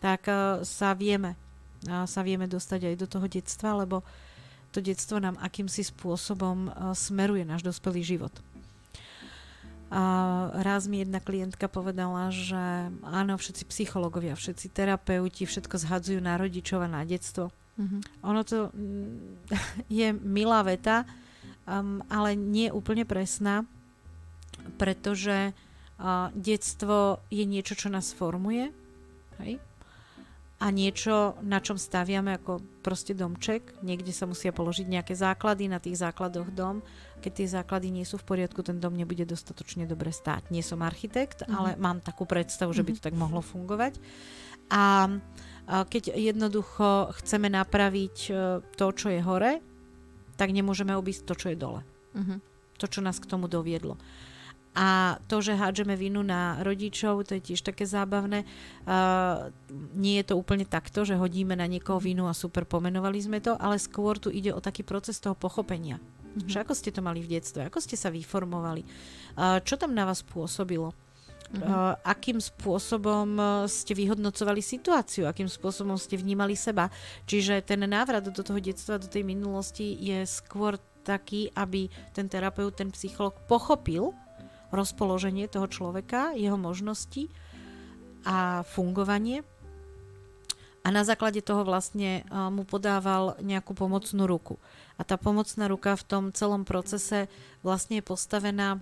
[0.00, 1.36] tak uh, sa vieme
[1.84, 4.00] sa vieme dostať aj do toho detstva, lebo
[4.72, 8.34] to detstvo nám akýmsi spôsobom smeruje náš dospelý život.
[9.86, 10.02] A
[10.66, 16.82] raz mi jedna klientka povedala, že áno, všetci psychológovia, všetci terapeuti, všetko zhadzujú na rodičov
[16.82, 17.54] a na detstvo.
[17.78, 18.00] Mm-hmm.
[18.26, 19.46] Ono to mm,
[20.02, 21.06] je milá veta,
[21.70, 23.62] um, ale nie úplne presná,
[24.74, 28.74] pretože uh, detstvo je niečo, čo nás formuje.
[29.38, 29.62] Hej?
[30.56, 33.76] A niečo, na čom staviame ako proste domček.
[33.84, 36.80] Niekde sa musia položiť nejaké základy, na tých základoch dom.
[37.20, 40.48] Keď tie základy nie sú v poriadku, ten dom nebude dostatočne dobre stáť.
[40.48, 41.56] Nie som architekt, mm-hmm.
[41.56, 43.08] ale mám takú predstavu, že by to mm-hmm.
[43.12, 44.00] tak mohlo fungovať.
[44.72, 45.12] A,
[45.68, 48.32] a keď jednoducho chceme napraviť e,
[48.64, 49.60] to, čo je hore,
[50.40, 51.80] tak nemôžeme obísť to, čo je dole.
[52.16, 52.38] Mm-hmm.
[52.80, 54.00] To, čo nás k tomu doviedlo.
[54.76, 58.44] A to, že hádžeme vinu na rodičov, to je tiež také zábavné.
[58.84, 59.48] Uh,
[59.96, 63.56] nie je to úplne takto, že hodíme na niekoho vinu a super, pomenovali sme to,
[63.56, 65.96] ale skôr tu ide o taký proces toho pochopenia.
[65.96, 66.52] Mm-hmm.
[66.52, 70.04] Že ako ste to mali v detstve, ako ste sa vyformovali, uh, čo tam na
[70.04, 70.92] vás pôsobilo.
[70.92, 71.62] Mm-hmm.
[71.64, 73.38] Uh, akým spôsobom
[73.70, 76.92] ste vyhodnocovali situáciu, akým spôsobom ste vnímali seba.
[77.24, 82.74] Čiže ten návrat do toho detstva, do tej minulosti je skôr taký, aby ten terapeut,
[82.76, 84.10] ten psycholog pochopil,
[84.74, 87.30] rozpoloženie toho človeka, jeho možnosti
[88.26, 89.46] a fungovanie.
[90.86, 94.54] A na základe toho vlastne mu podával nejakú pomocnú ruku.
[94.94, 97.26] A tá pomocná ruka v tom celom procese
[97.66, 98.78] vlastne je postavená,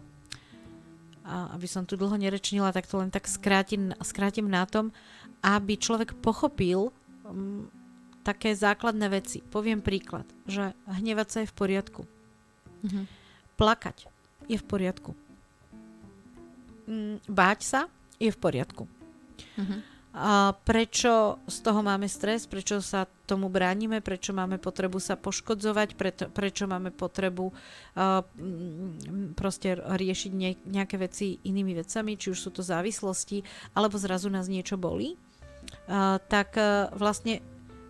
[1.24, 4.92] aby som tu dlho nerečnila, tak to len tak skrátim, skrátim na tom,
[5.40, 6.92] aby človek pochopil
[7.24, 7.72] um,
[8.20, 9.40] také základné veci.
[9.40, 12.02] Poviem príklad, že hnevať sa je v poriadku.
[12.84, 13.08] Mhm.
[13.56, 14.12] Plakať
[14.44, 15.16] je v poriadku
[17.28, 17.80] báť sa
[18.20, 18.84] je v poriadku.
[19.58, 19.80] Uh-huh.
[20.14, 25.88] A prečo z toho máme stres, prečo sa tomu bránime, prečo máme potrebu sa poškodzovať,
[25.98, 28.22] preto, prečo máme potrebu uh,
[29.34, 33.42] proste riešiť ne, nejaké veci inými vecami, či už sú to závislosti,
[33.74, 37.42] alebo zrazu nás niečo bolí, uh, tak uh, vlastne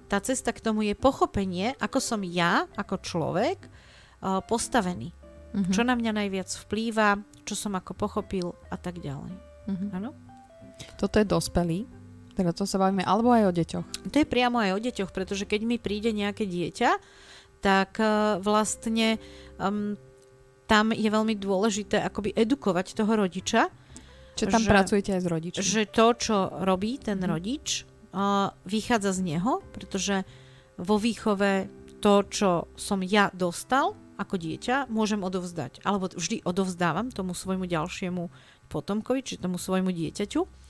[0.08, 5.12] tá cesta k tomu je pochopenie, ako som ja, ako človek, uh, postavený.
[5.54, 5.70] Uh-huh.
[5.70, 9.30] Čo na mňa najviac vplýva, čo som ako pochopil a tak ďalej.
[9.70, 10.10] Uh-huh.
[10.98, 11.86] Toto je dospelý.
[12.34, 13.86] Teda to sa bavíme alebo aj o deťoch.
[14.10, 16.90] To je priamo aj o deťoch, pretože keď mi príde nejaké dieťa,
[17.62, 19.22] tak uh, vlastne
[19.62, 19.94] um,
[20.66, 23.70] tam je veľmi dôležité akoby edukovať toho rodiča.
[24.34, 25.62] Čiže tam že, pracujete aj s rodičom.
[25.62, 26.36] Že to, čo
[26.66, 27.30] robí ten mm.
[27.30, 30.26] rodič, uh, vychádza z neho, pretože
[30.74, 31.70] vo výchove
[32.02, 35.82] to, čo som ja dostal ako dieťa, môžem odovzdať.
[35.82, 38.30] Alebo vždy odovzdávam tomu svojmu ďalšiemu
[38.68, 40.64] potomkovi, či tomu svojmu dieťaťu.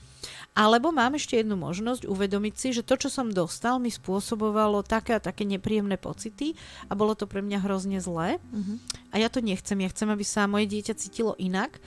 [0.57, 5.13] Alebo mám ešte jednu možnosť uvedomiť si, že to, čo som dostal, mi spôsobovalo také
[5.13, 6.57] a také nepríjemné pocity
[6.89, 8.41] a bolo to pre mňa hrozne zlé.
[8.49, 8.81] Uh-huh.
[9.13, 9.77] A ja to nechcem.
[9.83, 11.77] Ja chcem, aby sa moje dieťa cítilo inak.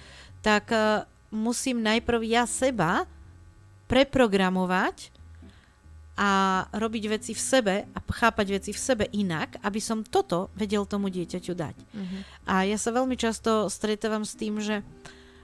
[0.46, 1.02] Tak uh,
[1.34, 3.08] musím najprv ja seba
[3.88, 5.17] preprogramovať
[6.18, 10.82] a robiť veci v sebe a chápať veci v sebe inak, aby som toto vedel
[10.82, 11.76] tomu dieťaťu dať.
[11.78, 12.20] Uh-huh.
[12.50, 14.82] A ja sa veľmi často stretávam s tým, že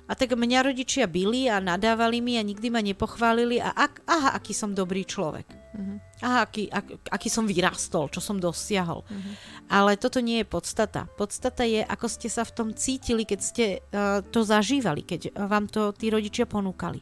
[0.05, 4.31] a tak mňa rodičia byli a nadávali mi a nikdy ma nepochválili a ak, aha,
[4.37, 5.47] aký som dobrý človek.
[5.47, 5.97] Uh-huh.
[6.27, 9.07] Aha, aký, ak, aký som vyrastol, čo som dosiahol.
[9.07, 9.35] Uh-huh.
[9.71, 11.07] Ale toto nie je podstata.
[11.07, 15.71] Podstata je, ako ste sa v tom cítili, keď ste uh, to zažívali, keď vám
[15.71, 16.99] to tí rodičia ponúkali.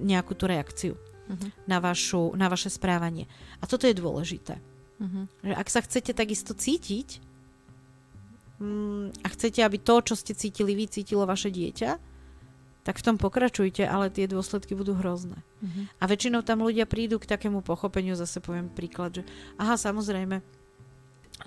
[0.00, 1.50] Nejakú tú reakciu uh-huh.
[1.64, 3.24] na, vašu, na vaše správanie.
[3.58, 4.60] A toto je dôležité.
[5.00, 5.24] Uh-huh.
[5.40, 7.24] Že ak sa chcete takisto cítiť,
[8.60, 12.12] mm, a chcete, aby to, čo ste cítili vy, cítilo vaše dieťa,
[12.82, 15.38] tak v tom pokračujte, ale tie dôsledky budú hrozné.
[15.62, 15.84] Mm-hmm.
[16.02, 19.22] A väčšinou tam ľudia prídu k takému pochopeniu, zase poviem príklad, že
[19.54, 20.42] aha, samozrejme,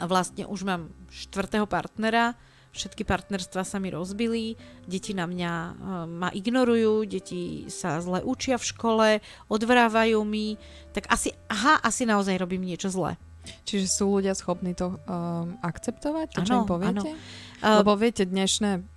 [0.08, 2.40] vlastne už mám štvrtého partnera,
[2.76, 5.74] všetky partnerstva sa mi rozbili, deti na mňa uh,
[6.06, 9.08] ma ignorujú, deti sa zle učia v škole,
[9.48, 10.60] odvrávajú mi,
[10.92, 13.16] tak asi, aha, asi naozaj robím niečo zlé.
[13.66, 17.10] Čiže sú ľudia schopní to um, akceptovať, to, ano, čo im poviete?
[17.62, 17.78] Ano.
[17.82, 18.95] Lebo viete, dnešné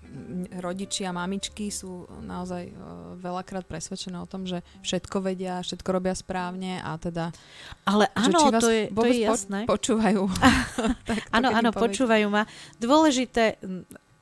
[0.61, 6.83] rodičia, mamičky sú naozaj uh, veľakrát presvedčené o tom, že všetko vedia, všetko robia správne
[6.83, 7.33] a teda...
[7.89, 9.59] Ale áno, to je, to je jasné.
[9.65, 10.29] Po, počúvajú.
[11.37, 12.45] Áno, áno, počúvajú ma.
[12.81, 13.61] Dôležité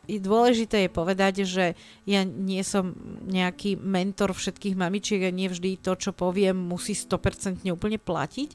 [0.06, 1.74] dôležité je povedať, že
[2.06, 2.94] ja nie som
[3.26, 8.54] nejaký mentor všetkých mamičiek a nie vždy to, čo poviem, musí 100% úplne platiť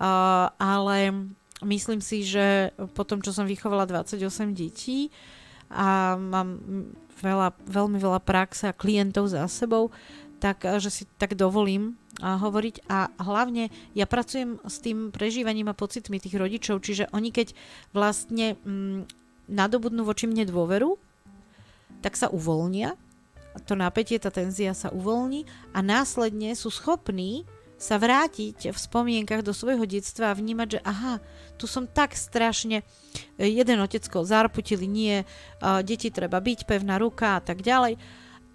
[0.00, 1.12] Uh, ale
[1.60, 5.12] myslím si, že po tom, čo som vychovala 28 detí
[5.70, 6.58] a mám
[7.22, 9.94] veľa, veľmi veľa praxe a klientov za sebou,
[10.42, 12.88] tak že si tak dovolím a hovoriť.
[12.88, 17.54] A hlavne ja pracujem s tým prežívaním a pocitmi tých rodičov, čiže oni keď
[17.94, 19.06] vlastne mm,
[19.48, 20.96] nadobudnú voči mne dôveru,
[22.00, 22.96] tak sa uvoľnia,
[23.66, 27.44] to napätie, tá tenzia sa uvoľní a následne sú schopní
[27.80, 31.16] sa vrátiť v spomienkach do svojho detstva a vnímať, že aha,
[31.56, 32.84] tu som tak strašne,
[33.40, 35.24] e, jeden otecko zarputili, nie,
[35.80, 37.96] deti treba byť, pevná ruka a tak ďalej.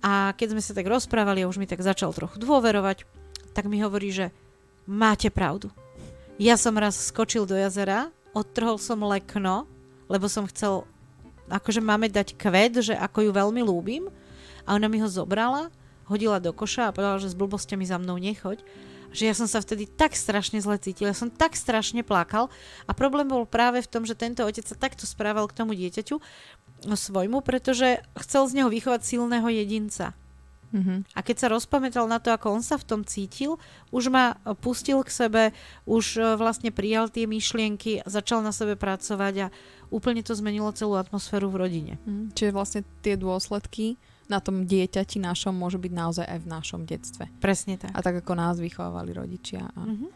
[0.05, 3.09] A keď sme sa tak rozprávali a už mi tak začal trochu dôverovať,
[3.57, 4.29] tak mi hovorí, že
[4.85, 5.73] máte pravdu.
[6.37, 9.65] Ja som raz skočil do jazera, odtrhol som lekno,
[10.05, 10.85] lebo som chcel,
[11.49, 14.05] akože máme dať kvet, že ako ju veľmi lúbim.
[14.69, 15.73] A ona mi ho zobrala,
[16.05, 18.61] hodila do koša a povedala, že s blbosťami za mnou nechoď
[19.15, 22.51] že ja som sa vtedy tak strašne zle cítil, ja som tak strašne plakal
[22.85, 26.19] a problém bol práve v tom, že tento otec sa takto správal k tomu dieťaťu
[26.85, 30.11] no, svojmu, pretože chcel z neho vychovať silného jedinca.
[30.75, 31.15] Mm-hmm.
[31.15, 33.55] A keď sa rozpamätal na to, ako on sa v tom cítil,
[33.95, 35.43] už ma pustil k sebe,
[35.87, 39.51] už e, vlastne prijal tie myšlienky, začal na sebe pracovať a
[39.87, 41.93] úplne to zmenilo celú atmosféru v rodine.
[42.03, 46.81] Mm, čiže vlastne tie dôsledky na tom dieťati našom môže byť naozaj aj v našom
[46.83, 47.29] detstve.
[47.37, 47.93] Presne tak.
[47.93, 49.69] A tak ako nás vychovávali rodičia.
[49.73, 49.81] A...
[49.85, 50.09] Mm-hmm.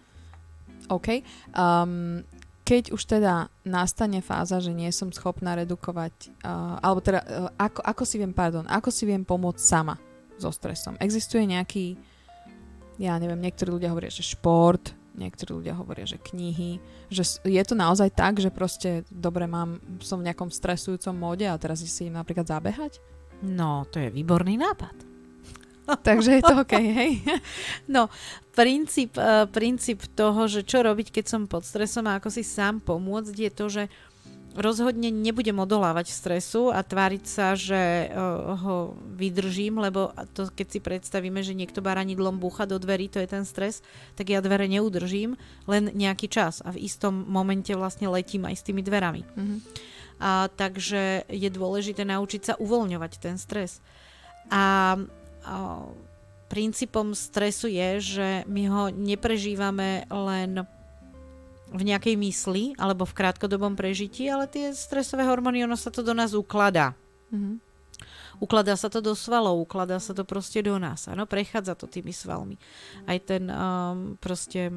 [0.90, 1.08] OK.
[1.54, 2.26] Um,
[2.66, 7.82] keď už teda nastane fáza, že nie som schopná redukovať, uh, alebo teda, uh, ako,
[7.82, 9.98] ako si viem, pardon, ako si viem pomôcť sama
[10.38, 10.98] so stresom?
[11.02, 11.98] Existuje nejaký,
[13.02, 17.76] ja neviem, niektorí ľudia hovoria, že šport, niektorí ľudia hovoria, že knihy, že je to
[17.76, 22.22] naozaj tak, že proste dobre mám, som v nejakom stresujúcom móde a teraz si idem
[22.22, 23.02] napríklad zabehať?
[23.44, 24.96] No, to je výborný nápad.
[26.08, 27.12] Takže je to OK, hej?
[27.90, 28.12] No,
[28.54, 32.84] princíp, uh, princíp toho, že čo robiť, keď som pod stresom a ako si sám
[32.84, 33.84] pomôcť, je to, že
[34.58, 40.80] rozhodne nebudem odolávať stresu a tváriť sa, že uh, ho vydržím, lebo to, keď si
[40.82, 43.86] predstavíme, že niekto baranidlom búcha do dverí, to je ten stres,
[44.18, 45.38] tak ja dvere neudržím
[45.70, 49.22] len nejaký čas a v istom momente vlastne letím aj s tými dverami.
[49.24, 49.60] Mm-hmm.
[50.20, 53.80] A, takže je dôležité naučiť sa uvoľňovať ten stres.
[54.52, 54.96] A,
[55.48, 55.56] a
[56.50, 60.66] princípom stresu je, že my ho neprežívame len
[61.70, 66.18] v nejakej mysli alebo v krátkodobom prežití, ale tie stresové hormóny, ono sa to do
[66.18, 66.98] nás ukladá.
[67.30, 67.70] Mm-hmm.
[68.40, 72.16] Ukladá sa to do svalov, ukladá sa to proste do nás, áno, prechádza to tými
[72.16, 72.56] svalmi.
[73.04, 74.72] Aj ten um, proste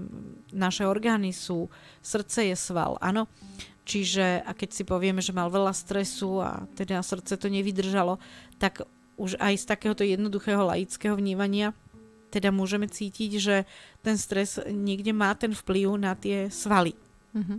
[0.51, 1.71] naše orgány sú,
[2.03, 3.31] srdce je sval, áno.
[3.83, 8.23] Čiže a keď si povieme, že mal veľa stresu a teda srdce to nevydržalo,
[8.63, 8.87] tak
[9.19, 11.75] už aj z takéhoto jednoduchého laického vnímania
[12.33, 13.57] teda môžeme cítiť, že
[14.01, 16.97] ten stres niekde má ten vplyv na tie svaly.
[17.37, 17.59] Mm-hmm.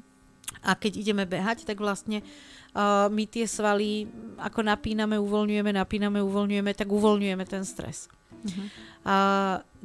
[0.66, 2.26] A keď ideme behať, tak vlastne
[2.74, 4.10] uh, my tie svaly
[4.41, 8.10] ako napíname, uvoľňujeme, napíname, uvoľňujeme, tak uvoľňujeme ten stres.
[8.43, 8.68] Mm-hmm.
[9.06, 9.16] A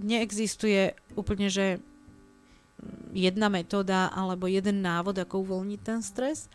[0.01, 1.85] neexistuje úplne, že
[3.13, 6.51] jedna metóda alebo jeden návod, ako uvoľniť ten stres,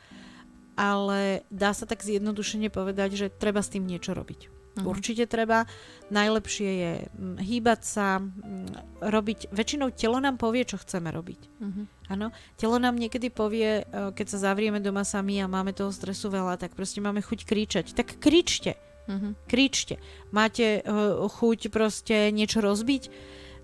[0.74, 4.64] ale dá sa tak zjednodušene povedať, že treba s tým niečo robiť.
[4.74, 4.90] Uh-huh.
[4.90, 5.70] Určite treba.
[6.10, 9.54] Najlepšie je mm, hýbať sa, mm, robiť.
[9.54, 11.42] Väčšinou telo nám povie, čo chceme robiť.
[11.62, 11.86] Uh-huh.
[12.10, 16.34] Áno, telo nám niekedy povie, e, keď sa zavrieme doma sami a máme toho stresu
[16.34, 17.86] veľa, tak proste máme chuť kričať.
[17.94, 18.74] Tak kričte.
[19.06, 19.38] Uh-huh.
[19.46, 20.02] Kričte.
[20.32, 23.12] Máte uh, chuť proste niečo rozbiť?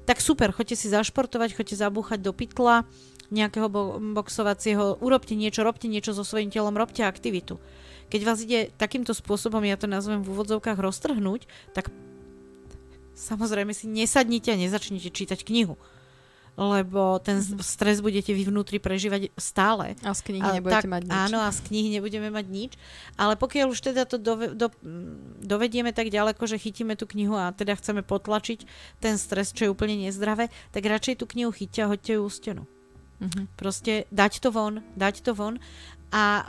[0.09, 2.89] Tak super, choďte si zašportovať, choďte zabúchať do pytla
[3.29, 7.61] nejakého bo- boxovacieho, urobte niečo, robte niečo so svojím telom, robte aktivitu.
[8.09, 11.45] Keď vás ide takýmto spôsobom, ja to nazvem v úvodzovkách roztrhnúť,
[11.77, 11.93] tak
[13.13, 15.77] samozrejme si nesadnite a nezačnite čítať knihu
[16.59, 17.63] lebo ten mm-hmm.
[17.63, 19.95] stres budete vy vnútri prežívať stále.
[20.03, 21.15] A z knihy a, nebudete tak, mať nič.
[21.15, 22.71] Áno, a z knihy nebudeme mať nič.
[23.15, 24.67] Ale pokiaľ už teda to dove, do,
[25.39, 28.67] dovedieme tak ďaleko, že chytíme tú knihu a teda chceme potlačiť
[28.99, 32.63] ten stres, čo je úplne nezdravé, tak radšej tú knihu chyťte a hoďte ju stenu.
[33.23, 33.45] Mm-hmm.
[33.55, 35.63] Proste dať to von, dať to von
[36.11, 36.43] a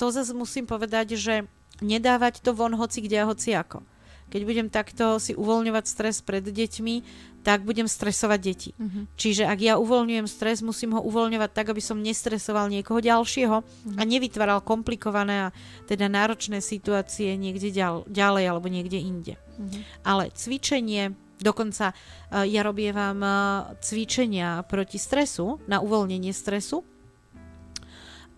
[0.00, 1.44] to zase musím povedať, že
[1.84, 3.84] nedávať to von hoci kde a hoci ako.
[4.32, 6.94] Keď budem takto si uvoľňovať stres pred deťmi,
[7.42, 8.70] tak budem stresovať deti.
[8.78, 9.04] Uh-huh.
[9.18, 13.98] Čiže ak ja uvoľňujem stres, musím ho uvoľňovať tak, aby som nestresoval niekoho ďalšieho uh-huh.
[13.98, 15.52] a nevytváral komplikované a
[15.90, 19.34] teda náročné situácie niekde ďal, ďalej alebo niekde inde.
[19.34, 19.82] Uh-huh.
[20.06, 23.34] Ale cvičenie, dokonca uh, ja robievam uh,
[23.82, 26.86] cvičenia proti stresu, na uvoľnenie stresu,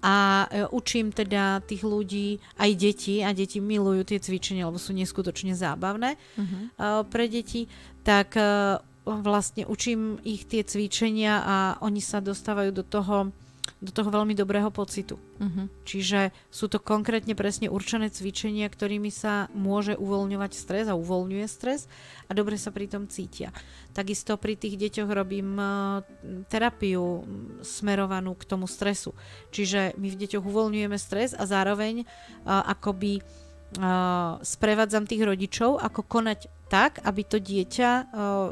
[0.05, 4.92] a e, učím teda tých ľudí, aj deti, a deti milujú tie cvičenia, lebo sú
[4.92, 7.09] neskutočne zábavné uh-huh.
[7.09, 7.64] pre deti,
[8.05, 8.44] tak e,
[9.05, 13.16] vlastne učím ich tie cvičenia a oni sa dostávajú do toho
[13.84, 15.20] do toho veľmi dobrého pocitu.
[15.20, 15.68] Uh-huh.
[15.84, 21.84] Čiže sú to konkrétne presne určené cvičenia, ktorými sa môže uvoľňovať stres a uvoľňuje stres
[22.28, 23.52] a dobre sa pri tom cítia.
[23.92, 26.00] Takisto pri tých deťoch robím uh,
[26.48, 27.24] terapiu
[27.61, 29.12] smerovanú k tomu stresu.
[29.52, 36.00] Čiže my v deťoch uvoľňujeme stres a zároveň uh, akoby uh, sprevádzam tých rodičov, ako
[36.09, 38.04] konať tak, aby to dieťa uh,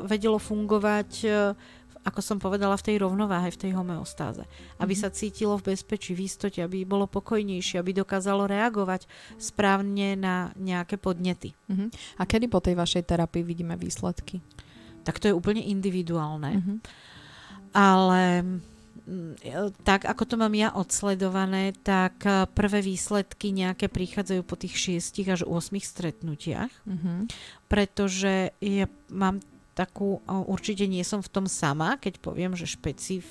[0.05, 1.57] vedelo fungovať uh,
[2.03, 4.43] ako som povedala, v tej rovnováhe, v tej homeostáze.
[4.83, 5.07] Aby mm-hmm.
[5.07, 9.07] sa cítilo v bezpečí, v istote, aby bolo pokojnejšie, aby dokázalo reagovať
[9.39, 11.55] správne na nejaké podnety.
[11.71, 12.19] Mm-hmm.
[12.19, 14.43] A kedy po tej vašej terapii vidíme výsledky?
[15.07, 16.59] Tak to je úplne individuálne.
[16.59, 16.79] Mm-hmm.
[17.73, 18.23] Ale
[19.83, 25.27] tak ako to mám ja odsledované, tak eh, prvé výsledky nejaké prichádzajú po tých 6
[25.27, 27.21] až 8 stretnutiach, mm-hmm.
[27.67, 29.43] pretože ja mám
[29.73, 33.25] takú, určite nie som v tom sama, keď poviem, že špecif,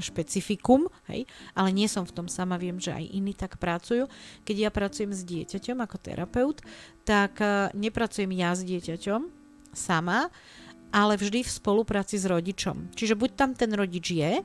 [0.00, 4.08] špecifikum, hej, ale nie som v tom sama, viem, že aj iní tak pracujú.
[4.48, 6.64] Keď ja pracujem s dieťaťom ako terapeut,
[7.04, 7.36] tak
[7.76, 9.20] nepracujem ja s dieťaťom
[9.76, 10.32] sama,
[10.92, 12.92] ale vždy v spolupráci s rodičom.
[12.92, 14.44] Čiže buď tam ten rodič je,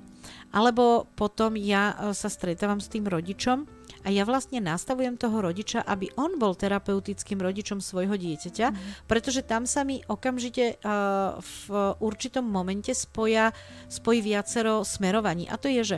[0.56, 3.68] alebo potom ja sa stretávam s tým rodičom
[4.08, 8.78] a ja vlastne nastavujem toho rodiča, aby on bol terapeutickým rodičom svojho dieťaťa, mm.
[9.04, 11.64] pretože tam sa mi okamžite uh, v
[12.00, 13.52] určitom momente spoja,
[13.92, 15.52] spojí viacero smerovaní.
[15.52, 15.98] A to je, že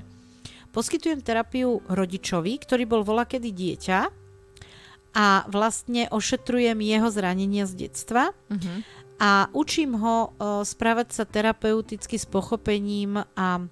[0.74, 4.00] poskytujem terapiu rodičovi, ktorý bol volakedy dieťa
[5.10, 8.30] a vlastne ošetrujem jeho zranenia z detstva.
[8.50, 8.78] Mm-hmm.
[9.20, 13.68] A učím ho uh, správať sa terapeuticky s pochopením a uh,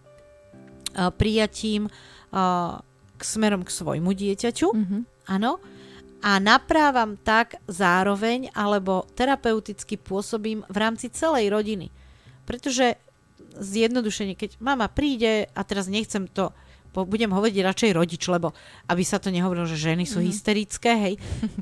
[1.15, 2.83] prijatím uh,
[3.15, 5.01] k smerom k svojmu dieťaťu, mm-hmm.
[5.31, 5.63] áno,
[6.19, 11.93] a naprávam tak zároveň, alebo terapeuticky pôsobím v rámci celej rodiny.
[12.43, 12.97] Pretože
[13.55, 16.51] zjednodušene, keď mama príde, a teraz nechcem to,
[16.97, 18.57] budem hovoriť radšej rodič, lebo
[18.89, 20.29] aby sa to nehovorilo, že ženy sú mm-hmm.
[20.33, 21.15] hysterické, hej,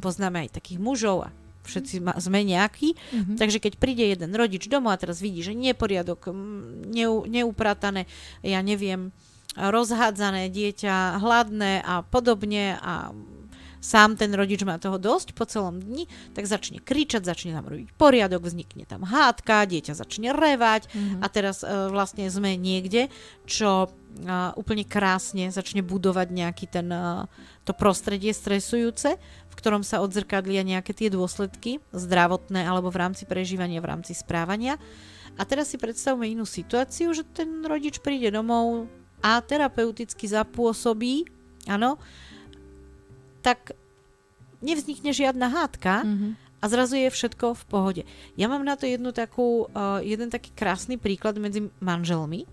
[0.05, 1.29] poznáme aj takých mužov a
[1.65, 3.35] všetci ma, sme nejakí, mm-hmm.
[3.35, 6.31] takže keď príde jeden rodič domov a teraz vidí, že nie je poriadok,
[6.89, 8.07] neu, neupratané,
[8.45, 9.09] ja neviem,
[9.55, 13.15] rozhádzané dieťa, hladné a podobne a
[13.85, 17.93] sám ten rodič má toho dosť po celom dni, tak začne kričať, začne tam robiť
[17.93, 21.21] poriadok, vznikne tam hádka, dieťa začne revať mm-hmm.
[21.21, 23.13] a teraz uh, vlastne sme niekde,
[23.45, 27.29] čo uh, úplne krásne začne budovať nejaký ten, uh,
[27.61, 29.21] to prostredie stresujúce,
[29.55, 34.75] v ktorom sa odzrkadlia nejaké tie dôsledky zdravotné alebo v rámci prežívania, v rámci správania.
[35.39, 38.91] A teraz si predstavme inú situáciu, že ten rodič príde domov
[39.23, 41.27] a terapeuticky zapôsobí,
[41.71, 41.95] áno,
[43.39, 43.75] tak
[44.59, 46.31] nevznikne žiadna hádka mm-hmm.
[46.59, 48.03] a zrazu je všetko v pohode.
[48.35, 52.47] Ja mám na to jednu takú, uh, jeden taký krásny príklad medzi manželmi.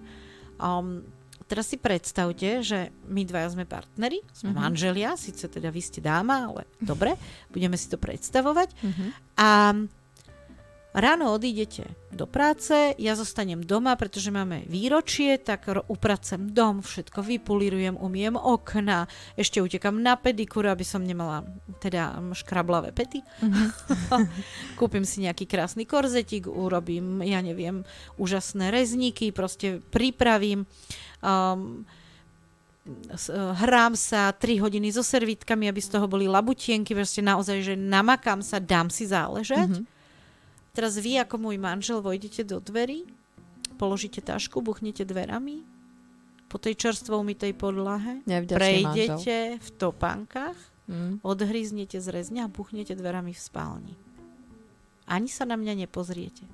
[0.63, 1.07] Um,
[1.53, 4.65] teraz si predstavte, že my dvaja sme partneri, sme mm-hmm.
[4.65, 7.13] manželia, síce teda vy ste dáma, ale dobre,
[7.53, 8.73] budeme si to predstavovať.
[8.73, 9.09] Mm-hmm.
[9.37, 9.77] A
[10.93, 17.97] Ráno odídete do práce, ja zostanem doma, pretože máme výročie, tak upracem dom, všetko vypulírujem,
[17.97, 21.49] umiem okna, ešte utekam na pedikúru, aby som nemala
[21.81, 23.25] teda škrablavé pety.
[23.25, 24.77] Mm-hmm.
[24.79, 27.89] Kúpim si nejaký krásny korzetík, urobím, ja neviem,
[28.21, 30.69] úžasné rezníky, proste pripravím.
[31.25, 31.89] Um,
[33.65, 38.45] hrám sa 3 hodiny so servitkami, aby z toho boli labutienky, proste naozaj, že namakám
[38.45, 39.73] sa, dám si záležať.
[39.73, 40.02] Mm-hmm
[40.73, 43.05] Teraz vy ako môj manžel vojdete do dverí,
[43.77, 45.69] položíte tašku, buchnete dverami,
[46.49, 49.61] po tej čerstvo umytej podlahe, prejdete manžel.
[49.61, 51.25] v topánkach, mm.
[51.25, 53.95] odhryznete z rezňa a buchnete dverami v spálni.
[55.09, 56.45] Ani sa na mňa nepozriete.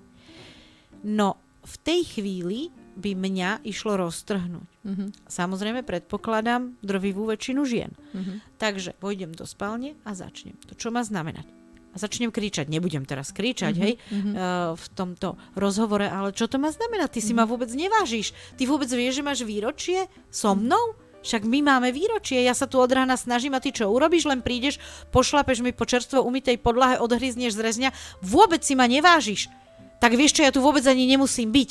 [1.03, 1.35] No,
[1.67, 4.71] v tej chvíli by mňa išlo roztrhnúť.
[4.83, 5.09] Mm-hmm.
[5.31, 7.95] Samozrejme predpokladám drvivú väčšinu žien.
[7.95, 8.59] Mm-hmm.
[8.59, 10.59] Takže vojdem do spálne a začnem.
[10.67, 11.58] To čo má znamenať?
[11.99, 12.71] Začnem kričať.
[12.71, 14.35] Nebudem teraz kričať, mm-hmm, hej, mm-hmm.
[14.35, 17.19] Uh, v tomto rozhovore, ale čo to má znamenať?
[17.19, 17.43] Ty si mm-hmm.
[17.43, 18.33] ma vôbec nevážiš.
[18.55, 20.97] Ty vôbec vieš, že máš výročie so mnou?
[21.19, 24.31] Však my máme výročie, ja sa tu od rána snažím a ty čo urobíš?
[24.31, 24.79] Len prídeš,
[25.11, 27.91] pošlapeš mi po čerstvo umytej podlahe, odhryzneš z rezňa,
[28.23, 29.51] vôbec si ma nevážiš.
[29.99, 31.71] Tak vieš čo, ja tu vôbec ani nemusím byť.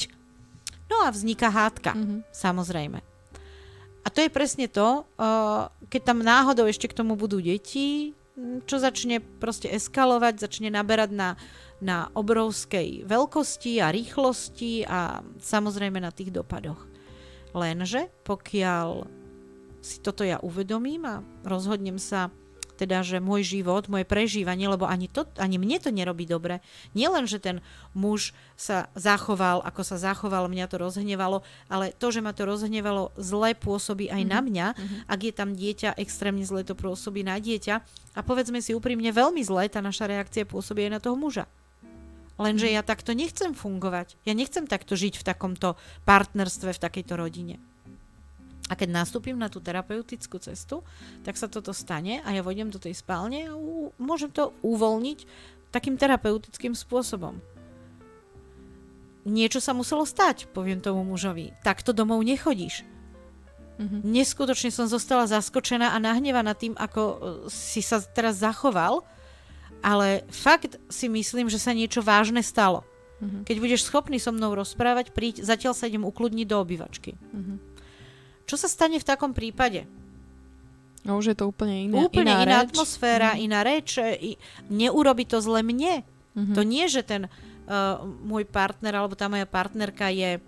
[0.91, 2.19] No a vzniká hádka, mm-hmm.
[2.31, 2.99] samozrejme.
[4.03, 8.77] A to je presne to, uh, keď tam náhodou ešte k tomu budú deti, čo
[8.77, 11.29] začne proste eskalovať, začne naberať na,
[11.81, 16.85] na obrovskej veľkosti a rýchlosti a samozrejme na tých dopadoch.
[17.57, 19.09] Lenže pokiaľ
[19.81, 22.29] si toto ja uvedomím a rozhodnem sa
[22.77, 26.61] teda, že môj život, moje prežívanie, lebo ani, to, ani mne to nerobí dobre.
[26.93, 27.65] Nielen, že ten
[27.97, 33.09] muž sa zachoval, ako sa zachoval, mňa to rozhnevalo, ale to, že ma to rozhnevalo,
[33.17, 34.33] zle pôsobí aj mm-hmm.
[34.33, 34.67] na mňa.
[34.77, 34.99] Mm-hmm.
[35.09, 37.81] Ak je tam dieťa, extrémne zle to pôsobí na dieťa.
[38.13, 41.49] A povedzme si úprimne, veľmi zle tá naša reakcia pôsobí aj na toho muža.
[42.37, 42.73] Lenže mhm.
[42.77, 44.13] ja takto nechcem fungovať.
[44.21, 45.73] Ja nechcem takto žiť v takomto
[46.05, 47.57] partnerstve, v takejto rodine.
[48.67, 50.83] A keď nastúpim na tú terapeutickú cestu,
[51.23, 55.19] tak sa toto stane a ja vojdem do tej spálne a u, môžem to uvoľniť
[55.71, 57.39] takým terapeutickým spôsobom.
[59.27, 61.51] Niečo sa muselo stať, poviem tomu mužovi.
[61.59, 62.87] Takto domov nechodíš.
[63.77, 64.01] Mm-hmm.
[64.07, 67.17] Neskutočne som zostala zaskočená a nahnevaná tým, ako e,
[67.51, 69.05] si sa teraz zachoval,
[69.85, 72.81] ale fakt si myslím, že sa niečo vážne stalo.
[73.21, 73.43] Mm-hmm.
[73.45, 77.19] Keď budeš schopný so mnou rozprávať, príď, zatiaľ sa idem ukludniť do obývačky.
[77.19, 77.57] Mm-hmm.
[78.47, 79.83] Čo sa stane v takom prípade?
[81.03, 82.71] No už je to úplne iná, úplne iná, iná reč.
[82.71, 83.39] atmosféra, mm.
[83.43, 83.89] iná reč.
[83.99, 84.35] I,
[84.67, 86.03] neurobi to zle mne.
[86.35, 86.55] Mm-hmm.
[86.55, 90.39] To nie, že ten uh, môj partner alebo tá moja partnerka je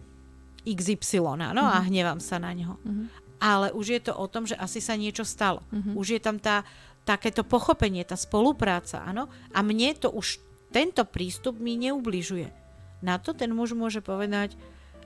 [0.67, 1.75] XY, no mm-hmm.
[1.79, 2.75] a hnevám sa na neho.
[2.83, 3.05] Mm-hmm.
[3.39, 5.63] Ale už je to o tom, že asi sa niečo stalo.
[5.71, 5.95] Mm-hmm.
[5.95, 6.67] Už je tam tá,
[7.07, 9.31] takéto pochopenie, tá spolupráca, áno.
[9.55, 10.43] A mne to už,
[10.75, 12.51] tento prístup mi neubližuje.
[12.99, 14.59] Na to ten muž môže povedať,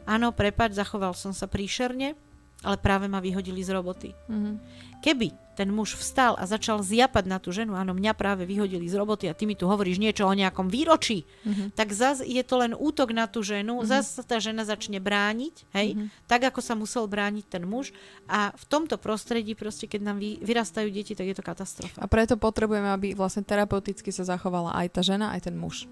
[0.09, 2.17] áno, prepač, zachoval som sa príšerne,
[2.63, 4.09] ale práve ma vyhodili z roboty.
[4.31, 4.55] Mm-hmm.
[5.03, 8.97] Keby ten muž vstal a začal zjapať na tú ženu, áno, mňa práve vyhodili z
[8.97, 11.77] roboty a ty mi tu hovoríš niečo o nejakom výročí, mm-hmm.
[11.77, 13.91] tak zase je to len útok na tú ženu, mm-hmm.
[13.91, 16.25] zase tá žena začne brániť, hej, mm-hmm.
[16.25, 17.93] tak ako sa musel brániť ten muž
[18.25, 22.01] a v tomto prostredí proste, keď nám vy, vyrastajú deti, tak je to katastrofa.
[22.01, 25.85] A preto potrebujeme, aby vlastne terapeuticky sa zachovala aj tá žena, aj ten muž.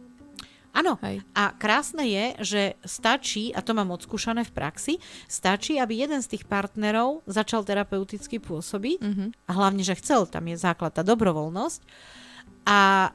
[0.72, 0.95] Áno.
[1.36, 4.93] A krásne je, že stačí, a to mám odskúšané v praxi,
[5.28, 9.30] stačí, aby jeden z tých partnerov začal terapeuticky pôsobiť mm-hmm.
[9.47, 11.82] a hlavne, že chcel, tam je základ tá dobrovoľnosť
[12.63, 13.11] a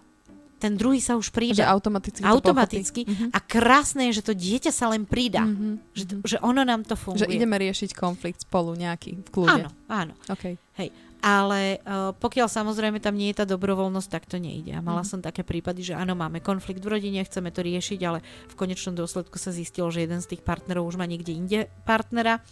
[0.57, 1.61] ten druhý sa už príde.
[1.61, 3.03] Že automaticky Automaticky.
[3.05, 3.29] Mm-hmm.
[3.37, 5.45] A krásne je, že to dieťa sa len prída.
[5.45, 5.73] Mm-hmm.
[5.93, 7.29] Že, to, že ono nám to funguje.
[7.29, 9.53] Že ideme riešiť konflikt spolu nejaký v kľude.
[9.53, 10.17] Áno, áno.
[10.33, 10.57] Okay.
[10.81, 14.77] Hej ale uh, pokiaľ samozrejme tam nie je tá dobrovoľnosť, tak to nejde.
[14.77, 15.09] A mala mm.
[15.09, 18.93] som také prípady, že áno, máme konflikt v rodine, chceme to riešiť, ale v konečnom
[18.93, 21.59] dôsledku sa zistilo, že jeden z tých partnerov už má niekde inde
[21.89, 22.45] partnera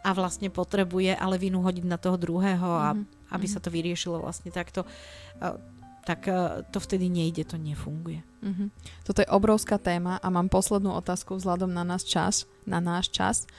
[0.00, 3.30] a vlastne potrebuje ale vinu hodiť na toho druhého a mm.
[3.36, 5.60] aby sa to vyriešilo vlastne takto, uh,
[6.06, 8.22] tak uh, to vtedy nejde, to nefunguje.
[8.42, 8.68] Mm-hmm.
[9.02, 12.46] Toto je obrovská téma a mám poslednú otázku vzhľadom na náš čas.
[12.62, 13.50] Na náš čas.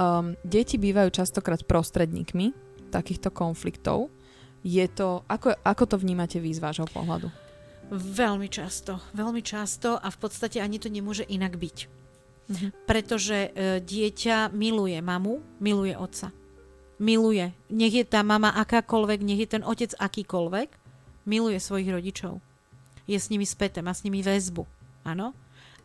[0.00, 4.10] Um, deti bývajú častokrát prostredníkmi takýchto konfliktov.
[4.60, 7.32] Je to, ako, ako to vnímate vy z vášho pohľadu?
[7.90, 11.78] Veľmi často, veľmi často a v podstate ani to nemôže inak byť.
[12.50, 12.70] Mm-hmm.
[12.86, 13.50] Pretože e,
[13.82, 16.30] dieťa miluje mamu, miluje otca.
[17.00, 17.50] Miluje.
[17.72, 20.68] Nech je tá mama akákoľvek, nech je ten otec akýkoľvek,
[21.24, 22.38] miluje svojich rodičov.
[23.10, 24.66] Je s nimi späté, má s nimi väzbu.
[25.06, 25.32] Áno?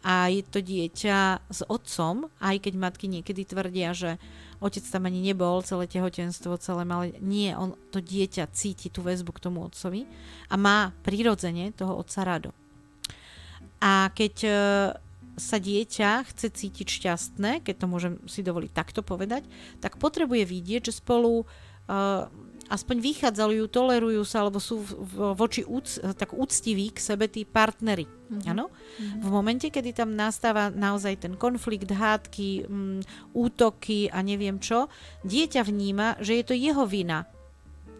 [0.05, 4.21] A je to dieťa s otcom, aj keď matky niekedy tvrdia, že
[4.65, 7.13] otec tam ani nebol celé tehotenstvo, celé malé.
[7.21, 10.09] Nie, on, to dieťa cíti tú väzbu k tomu otcovi
[10.49, 12.49] a má prirodzene toho otca rado.
[13.77, 14.51] A keď e,
[15.37, 19.45] sa dieťa chce cítiť šťastné, keď to môžem si dovoliť takto povedať,
[19.83, 22.31] tak potrebuje vidieť, že spolu uh,
[22.65, 24.81] aspoň vychádzajú, tolerujú sa, alebo sú
[25.37, 28.09] voči úc, tak úctiví k sebe tí partnery.
[28.09, 28.41] Mm-hmm.
[28.41, 29.21] Mm-hmm.
[29.21, 32.99] V momente, kedy tam nastáva naozaj ten konflikt, hádky, m, mm,
[33.37, 34.89] útoky a neviem čo,
[35.21, 37.29] dieťa vníma, že je to jeho vina.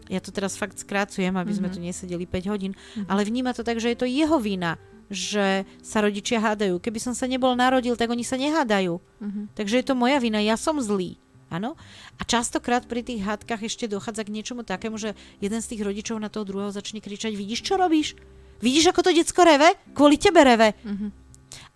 [0.06, 1.58] Ja to teraz fakt skrácujem, aby mm-hmm.
[1.58, 3.06] sme tu nesedeli 5 hodín, mm-hmm.
[3.06, 6.82] ale vníma to tak, že je to jeho vina, že sa rodičia hádajú.
[6.82, 8.98] Keby som sa nebol narodil, tak oni sa nehádajú.
[8.98, 9.44] Mm-hmm.
[9.54, 11.22] Takže je to moja vina, ja som zlý.
[11.46, 11.78] Áno?
[12.18, 16.18] A častokrát pri tých hádkach ešte dochádza k niečomu takému, že jeden z tých rodičov
[16.18, 18.18] na toho druhého začne kričať, vidíš, čo robíš?
[18.58, 19.78] Vidíš, ako to decko reve?
[19.94, 20.74] Kvôli tebe reve.
[20.82, 21.10] Mm-hmm.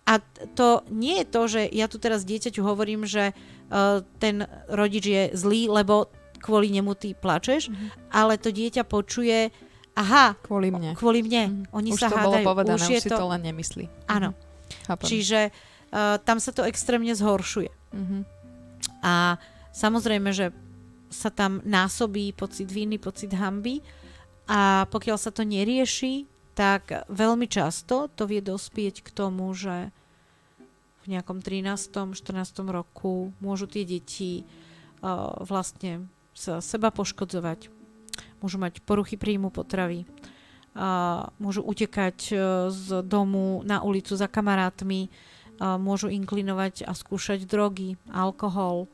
[0.09, 0.17] A
[0.57, 5.23] to nie je to, že ja tu teraz dieťaťu hovorím, že uh, ten rodič je
[5.37, 6.09] zlý, lebo
[6.41, 8.11] kvôli nemu ty plačeš, mm-hmm.
[8.11, 9.53] ale to dieťa počuje,
[9.93, 10.97] aha, kvôli mne.
[10.97, 11.43] Kvôli mne.
[11.47, 11.77] Mm-hmm.
[11.77, 12.27] Oni už sa to hádajú.
[12.27, 13.15] bolo povedané, už, už si to...
[13.15, 13.85] to len nemyslí.
[14.09, 14.33] Áno.
[14.33, 15.05] Mm-hmm.
[15.05, 17.71] Čiže uh, tam sa to extrémne zhoršuje.
[17.93, 18.21] Mm-hmm.
[19.05, 19.37] A
[19.71, 20.51] Samozrejme, že
[21.11, 23.83] sa tam násobí pocit viny, pocit hamby
[24.47, 29.91] a pokiaľ sa to nerieši, tak veľmi často to vie dospieť k tomu, že
[31.03, 32.13] v nejakom 13.
[32.13, 32.15] 14.
[32.69, 34.45] roku môžu tie deti
[35.01, 37.73] uh, vlastne sa seba poškodzovať,
[38.39, 45.09] môžu mať poruchy príjmu potravy, uh, môžu utekať uh, z domu na ulicu za kamarátmi,
[45.09, 48.85] uh, môžu inklinovať a skúšať drogy, alkohol,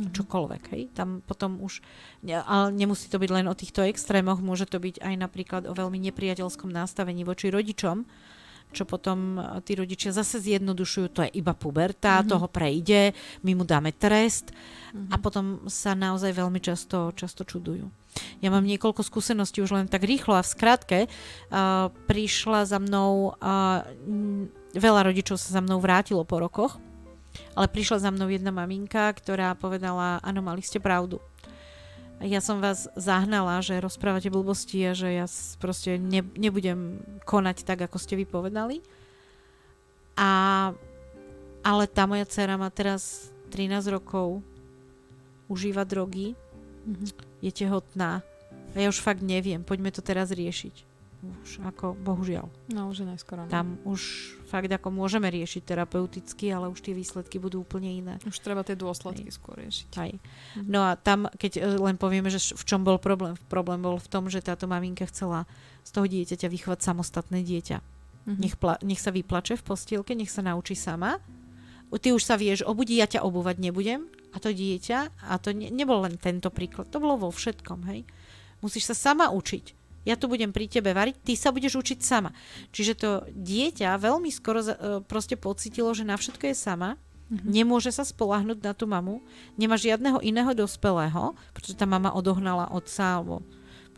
[0.00, 0.16] mm-hmm.
[0.16, 0.62] čokoľvek.
[0.72, 0.82] Hej?
[0.96, 1.84] Tam potom už,
[2.24, 6.00] ale nemusí to byť len o týchto extrémoch, môže to byť aj napríklad o veľmi
[6.10, 8.08] nepriateľskom nastavení voči rodičom,
[8.70, 12.30] čo potom e, tí rodičia zase zjednodušujú, to je iba puberta, mm-hmm.
[12.30, 13.02] toho prejde,
[13.42, 15.10] my mu dáme trest mm-hmm.
[15.10, 17.90] a potom sa naozaj veľmi často, často čudujú.
[18.42, 20.98] Ja mám niekoľko skúseností už len tak rýchlo a v skratke.
[21.06, 23.86] Uh, prišla za mnou, uh,
[24.74, 26.82] veľa rodičov sa za mnou vrátilo po rokoch
[27.54, 31.22] ale prišla za mnou jedna maminka, ktorá povedala, áno, mali ste pravdu.
[32.20, 35.26] Ja som vás zahnala, že rozprávate blbosti a že ja
[35.56, 38.84] proste ne, nebudem konať tak, ako ste vypovedali.
[40.20, 40.30] A,
[41.64, 44.44] ale tá moja dcera má teraz 13 rokov,
[45.48, 46.36] užíva drogy,
[46.84, 47.40] mm-hmm.
[47.40, 48.20] je tehotná
[48.70, 50.89] a ja už fakt neviem, poďme to teraz riešiť
[51.20, 52.48] už ako bohužiaľ.
[52.72, 53.44] No už je neskoro.
[53.44, 53.52] No.
[53.52, 58.14] Tam už fakt ako môžeme riešiť terapeuticky, ale už tie výsledky budú úplne iné.
[58.24, 59.36] Už treba tie dôsledky Hej.
[59.36, 59.88] skôr riešiť.
[60.00, 60.10] Aj.
[60.16, 60.64] Mhm.
[60.64, 63.36] No a tam, keď e, len povieme, že v čom bol problém.
[63.52, 65.44] Problém bol v tom, že táto maminka chcela
[65.84, 67.78] z toho dieťaťa vychovať samostatné dieťa.
[67.80, 68.40] Mm-hmm.
[68.40, 71.20] Nech, pla- nech sa vyplače v postielke, nech sa naučí sama.
[71.90, 74.06] Ty už sa vieš obudiť, ja ťa obúvať nebudem.
[74.30, 78.06] A to dieťa, a to ne, nebol len tento príklad, to bolo vo všetkom, hej.
[78.62, 82.32] Musíš sa sama učiť ja tu budem pri tebe variť, ty sa budeš učiť sama.
[82.72, 84.74] Čiže to dieťa veľmi skoro e,
[85.04, 87.50] proste pocitilo, že na všetko je sama, mm-hmm.
[87.50, 89.20] nemôže sa spolahnuť na tú mamu,
[89.60, 93.44] nemá žiadneho iného dospelého, pretože tá mama odohnala otca, alebo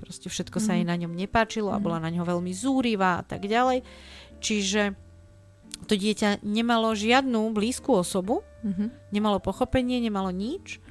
[0.03, 0.75] proste všetko mm-hmm.
[0.75, 0.91] sa jej mhm.
[0.91, 1.85] na ňom nepáčilo a mhm.
[1.87, 3.87] bola na ňo veľmi zúrivá a tak ďalej.
[4.43, 4.99] Čiže
[5.87, 9.15] to dieťa nemalo žiadnu blízku osobu, mm-hmm.
[9.15, 10.83] nemalo pochopenie, nemalo nič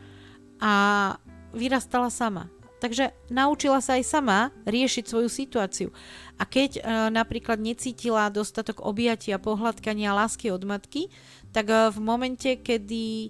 [0.63, 1.15] a
[1.51, 2.47] vyrastala sama.
[2.81, 5.93] Takže naučila sa aj sama riešiť svoju situáciu.
[6.41, 11.13] A keď e, napríklad necítila dostatok objatia, pohľadkania a lásky od matky,
[11.53, 13.29] tak e, v momente, kedy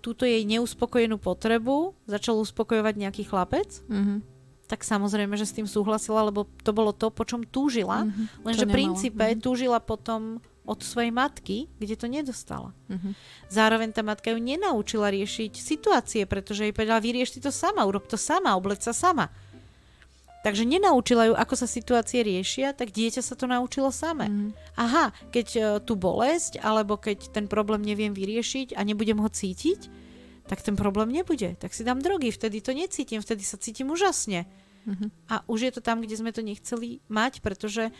[0.00, 4.24] túto jej neuspokojenú potrebu začal uspokojovať nejaký chlapec, mm-hmm.
[4.72, 8.08] tak samozrejme, že s tým súhlasila, lebo to bolo to, po čom túžila.
[8.08, 8.40] Mm-hmm.
[8.40, 9.44] Lenže v princípe mm-hmm.
[9.44, 12.70] túžila potom od svojej matky, kde to nedostala.
[12.86, 13.12] Uh-huh.
[13.50, 18.06] Zároveň tá matka ju nenaučila riešiť situácie, pretože jej povedala, vyrieš si to sama, urob
[18.06, 19.26] to sama, obleď sa sama.
[20.42, 24.26] Takže nenaučila ju, ako sa situácie riešia, tak dieťa sa to naučilo samé.
[24.26, 24.50] Mm.
[24.74, 29.86] Aha, keď uh, tu bolesť, alebo keď ten problém neviem vyriešiť a nebudem ho cítiť,
[30.50, 31.54] tak ten problém nebude.
[31.62, 34.50] Tak si dám drogy, vtedy to necítim, vtedy sa cítim úžasne.
[34.82, 35.14] Uh-huh.
[35.30, 37.94] A už je to tam, kde sme to nechceli mať, pretože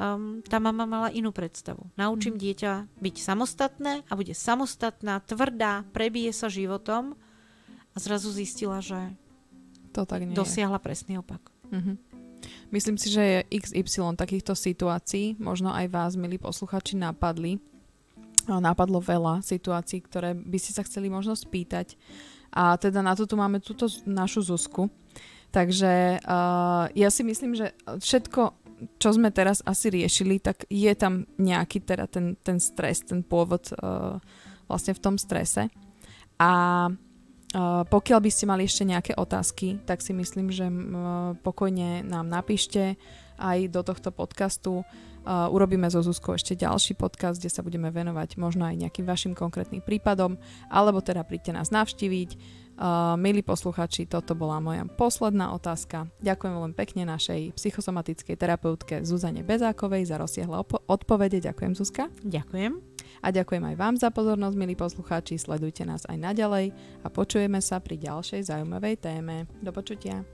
[0.00, 1.84] um, tá mama mala inú predstavu.
[2.00, 2.44] Naučím uh-huh.
[2.48, 7.12] dieťa byť samostatné a bude samostatná, tvrdá, prebije sa životom
[7.92, 9.12] a zrazu zistila, že
[9.92, 10.84] to tak nie dosiahla je.
[10.88, 11.52] presný opak.
[11.68, 12.00] Uh-huh.
[12.72, 17.60] Myslím si, že je XY takýchto situácií, možno aj vás, milí posluchači, napadli.
[18.48, 21.94] Napadlo veľa situácií, ktoré by ste sa chceli možno spýtať.
[22.50, 24.90] A teda na to tu máme túto našu Zuzku.
[25.50, 28.54] Takže uh, ja si myslím, že všetko,
[28.96, 33.72] čo sme teraz asi riešili, tak je tam nejaký teda ten, ten stres, ten pôvod
[33.76, 34.16] uh,
[34.68, 35.68] vlastne v tom strese.
[36.40, 36.50] A
[37.50, 42.30] Uh, pokiaľ by ste mali ešte nejaké otázky, tak si myslím, že uh, pokojne nám
[42.30, 42.94] napíšte
[43.40, 44.84] aj do tohto podcastu.
[45.20, 49.32] Uh, urobíme zo Zuzkou ešte ďalší podcast, kde sa budeme venovať možno aj nejakým vašim
[49.36, 50.40] konkrétnym prípadom,
[50.72, 52.30] alebo teda príďte nás navštíviť.
[52.80, 56.08] Uh, milí posluchači, toto bola moja posledná otázka.
[56.24, 61.44] Ďakujem veľmi pekne našej psychosomatickej terapeutke Zuzane Bezákovej za rozsiahle op- odpovede.
[61.44, 62.08] Ďakujem, Zuzka.
[62.24, 62.80] Ďakujem.
[63.20, 66.72] A ďakujem aj vám za pozornosť, milí poslucháči, sledujte nás aj naďalej
[67.04, 69.44] a počujeme sa pri ďalšej zaujímavej téme.
[69.60, 70.24] Do počutia.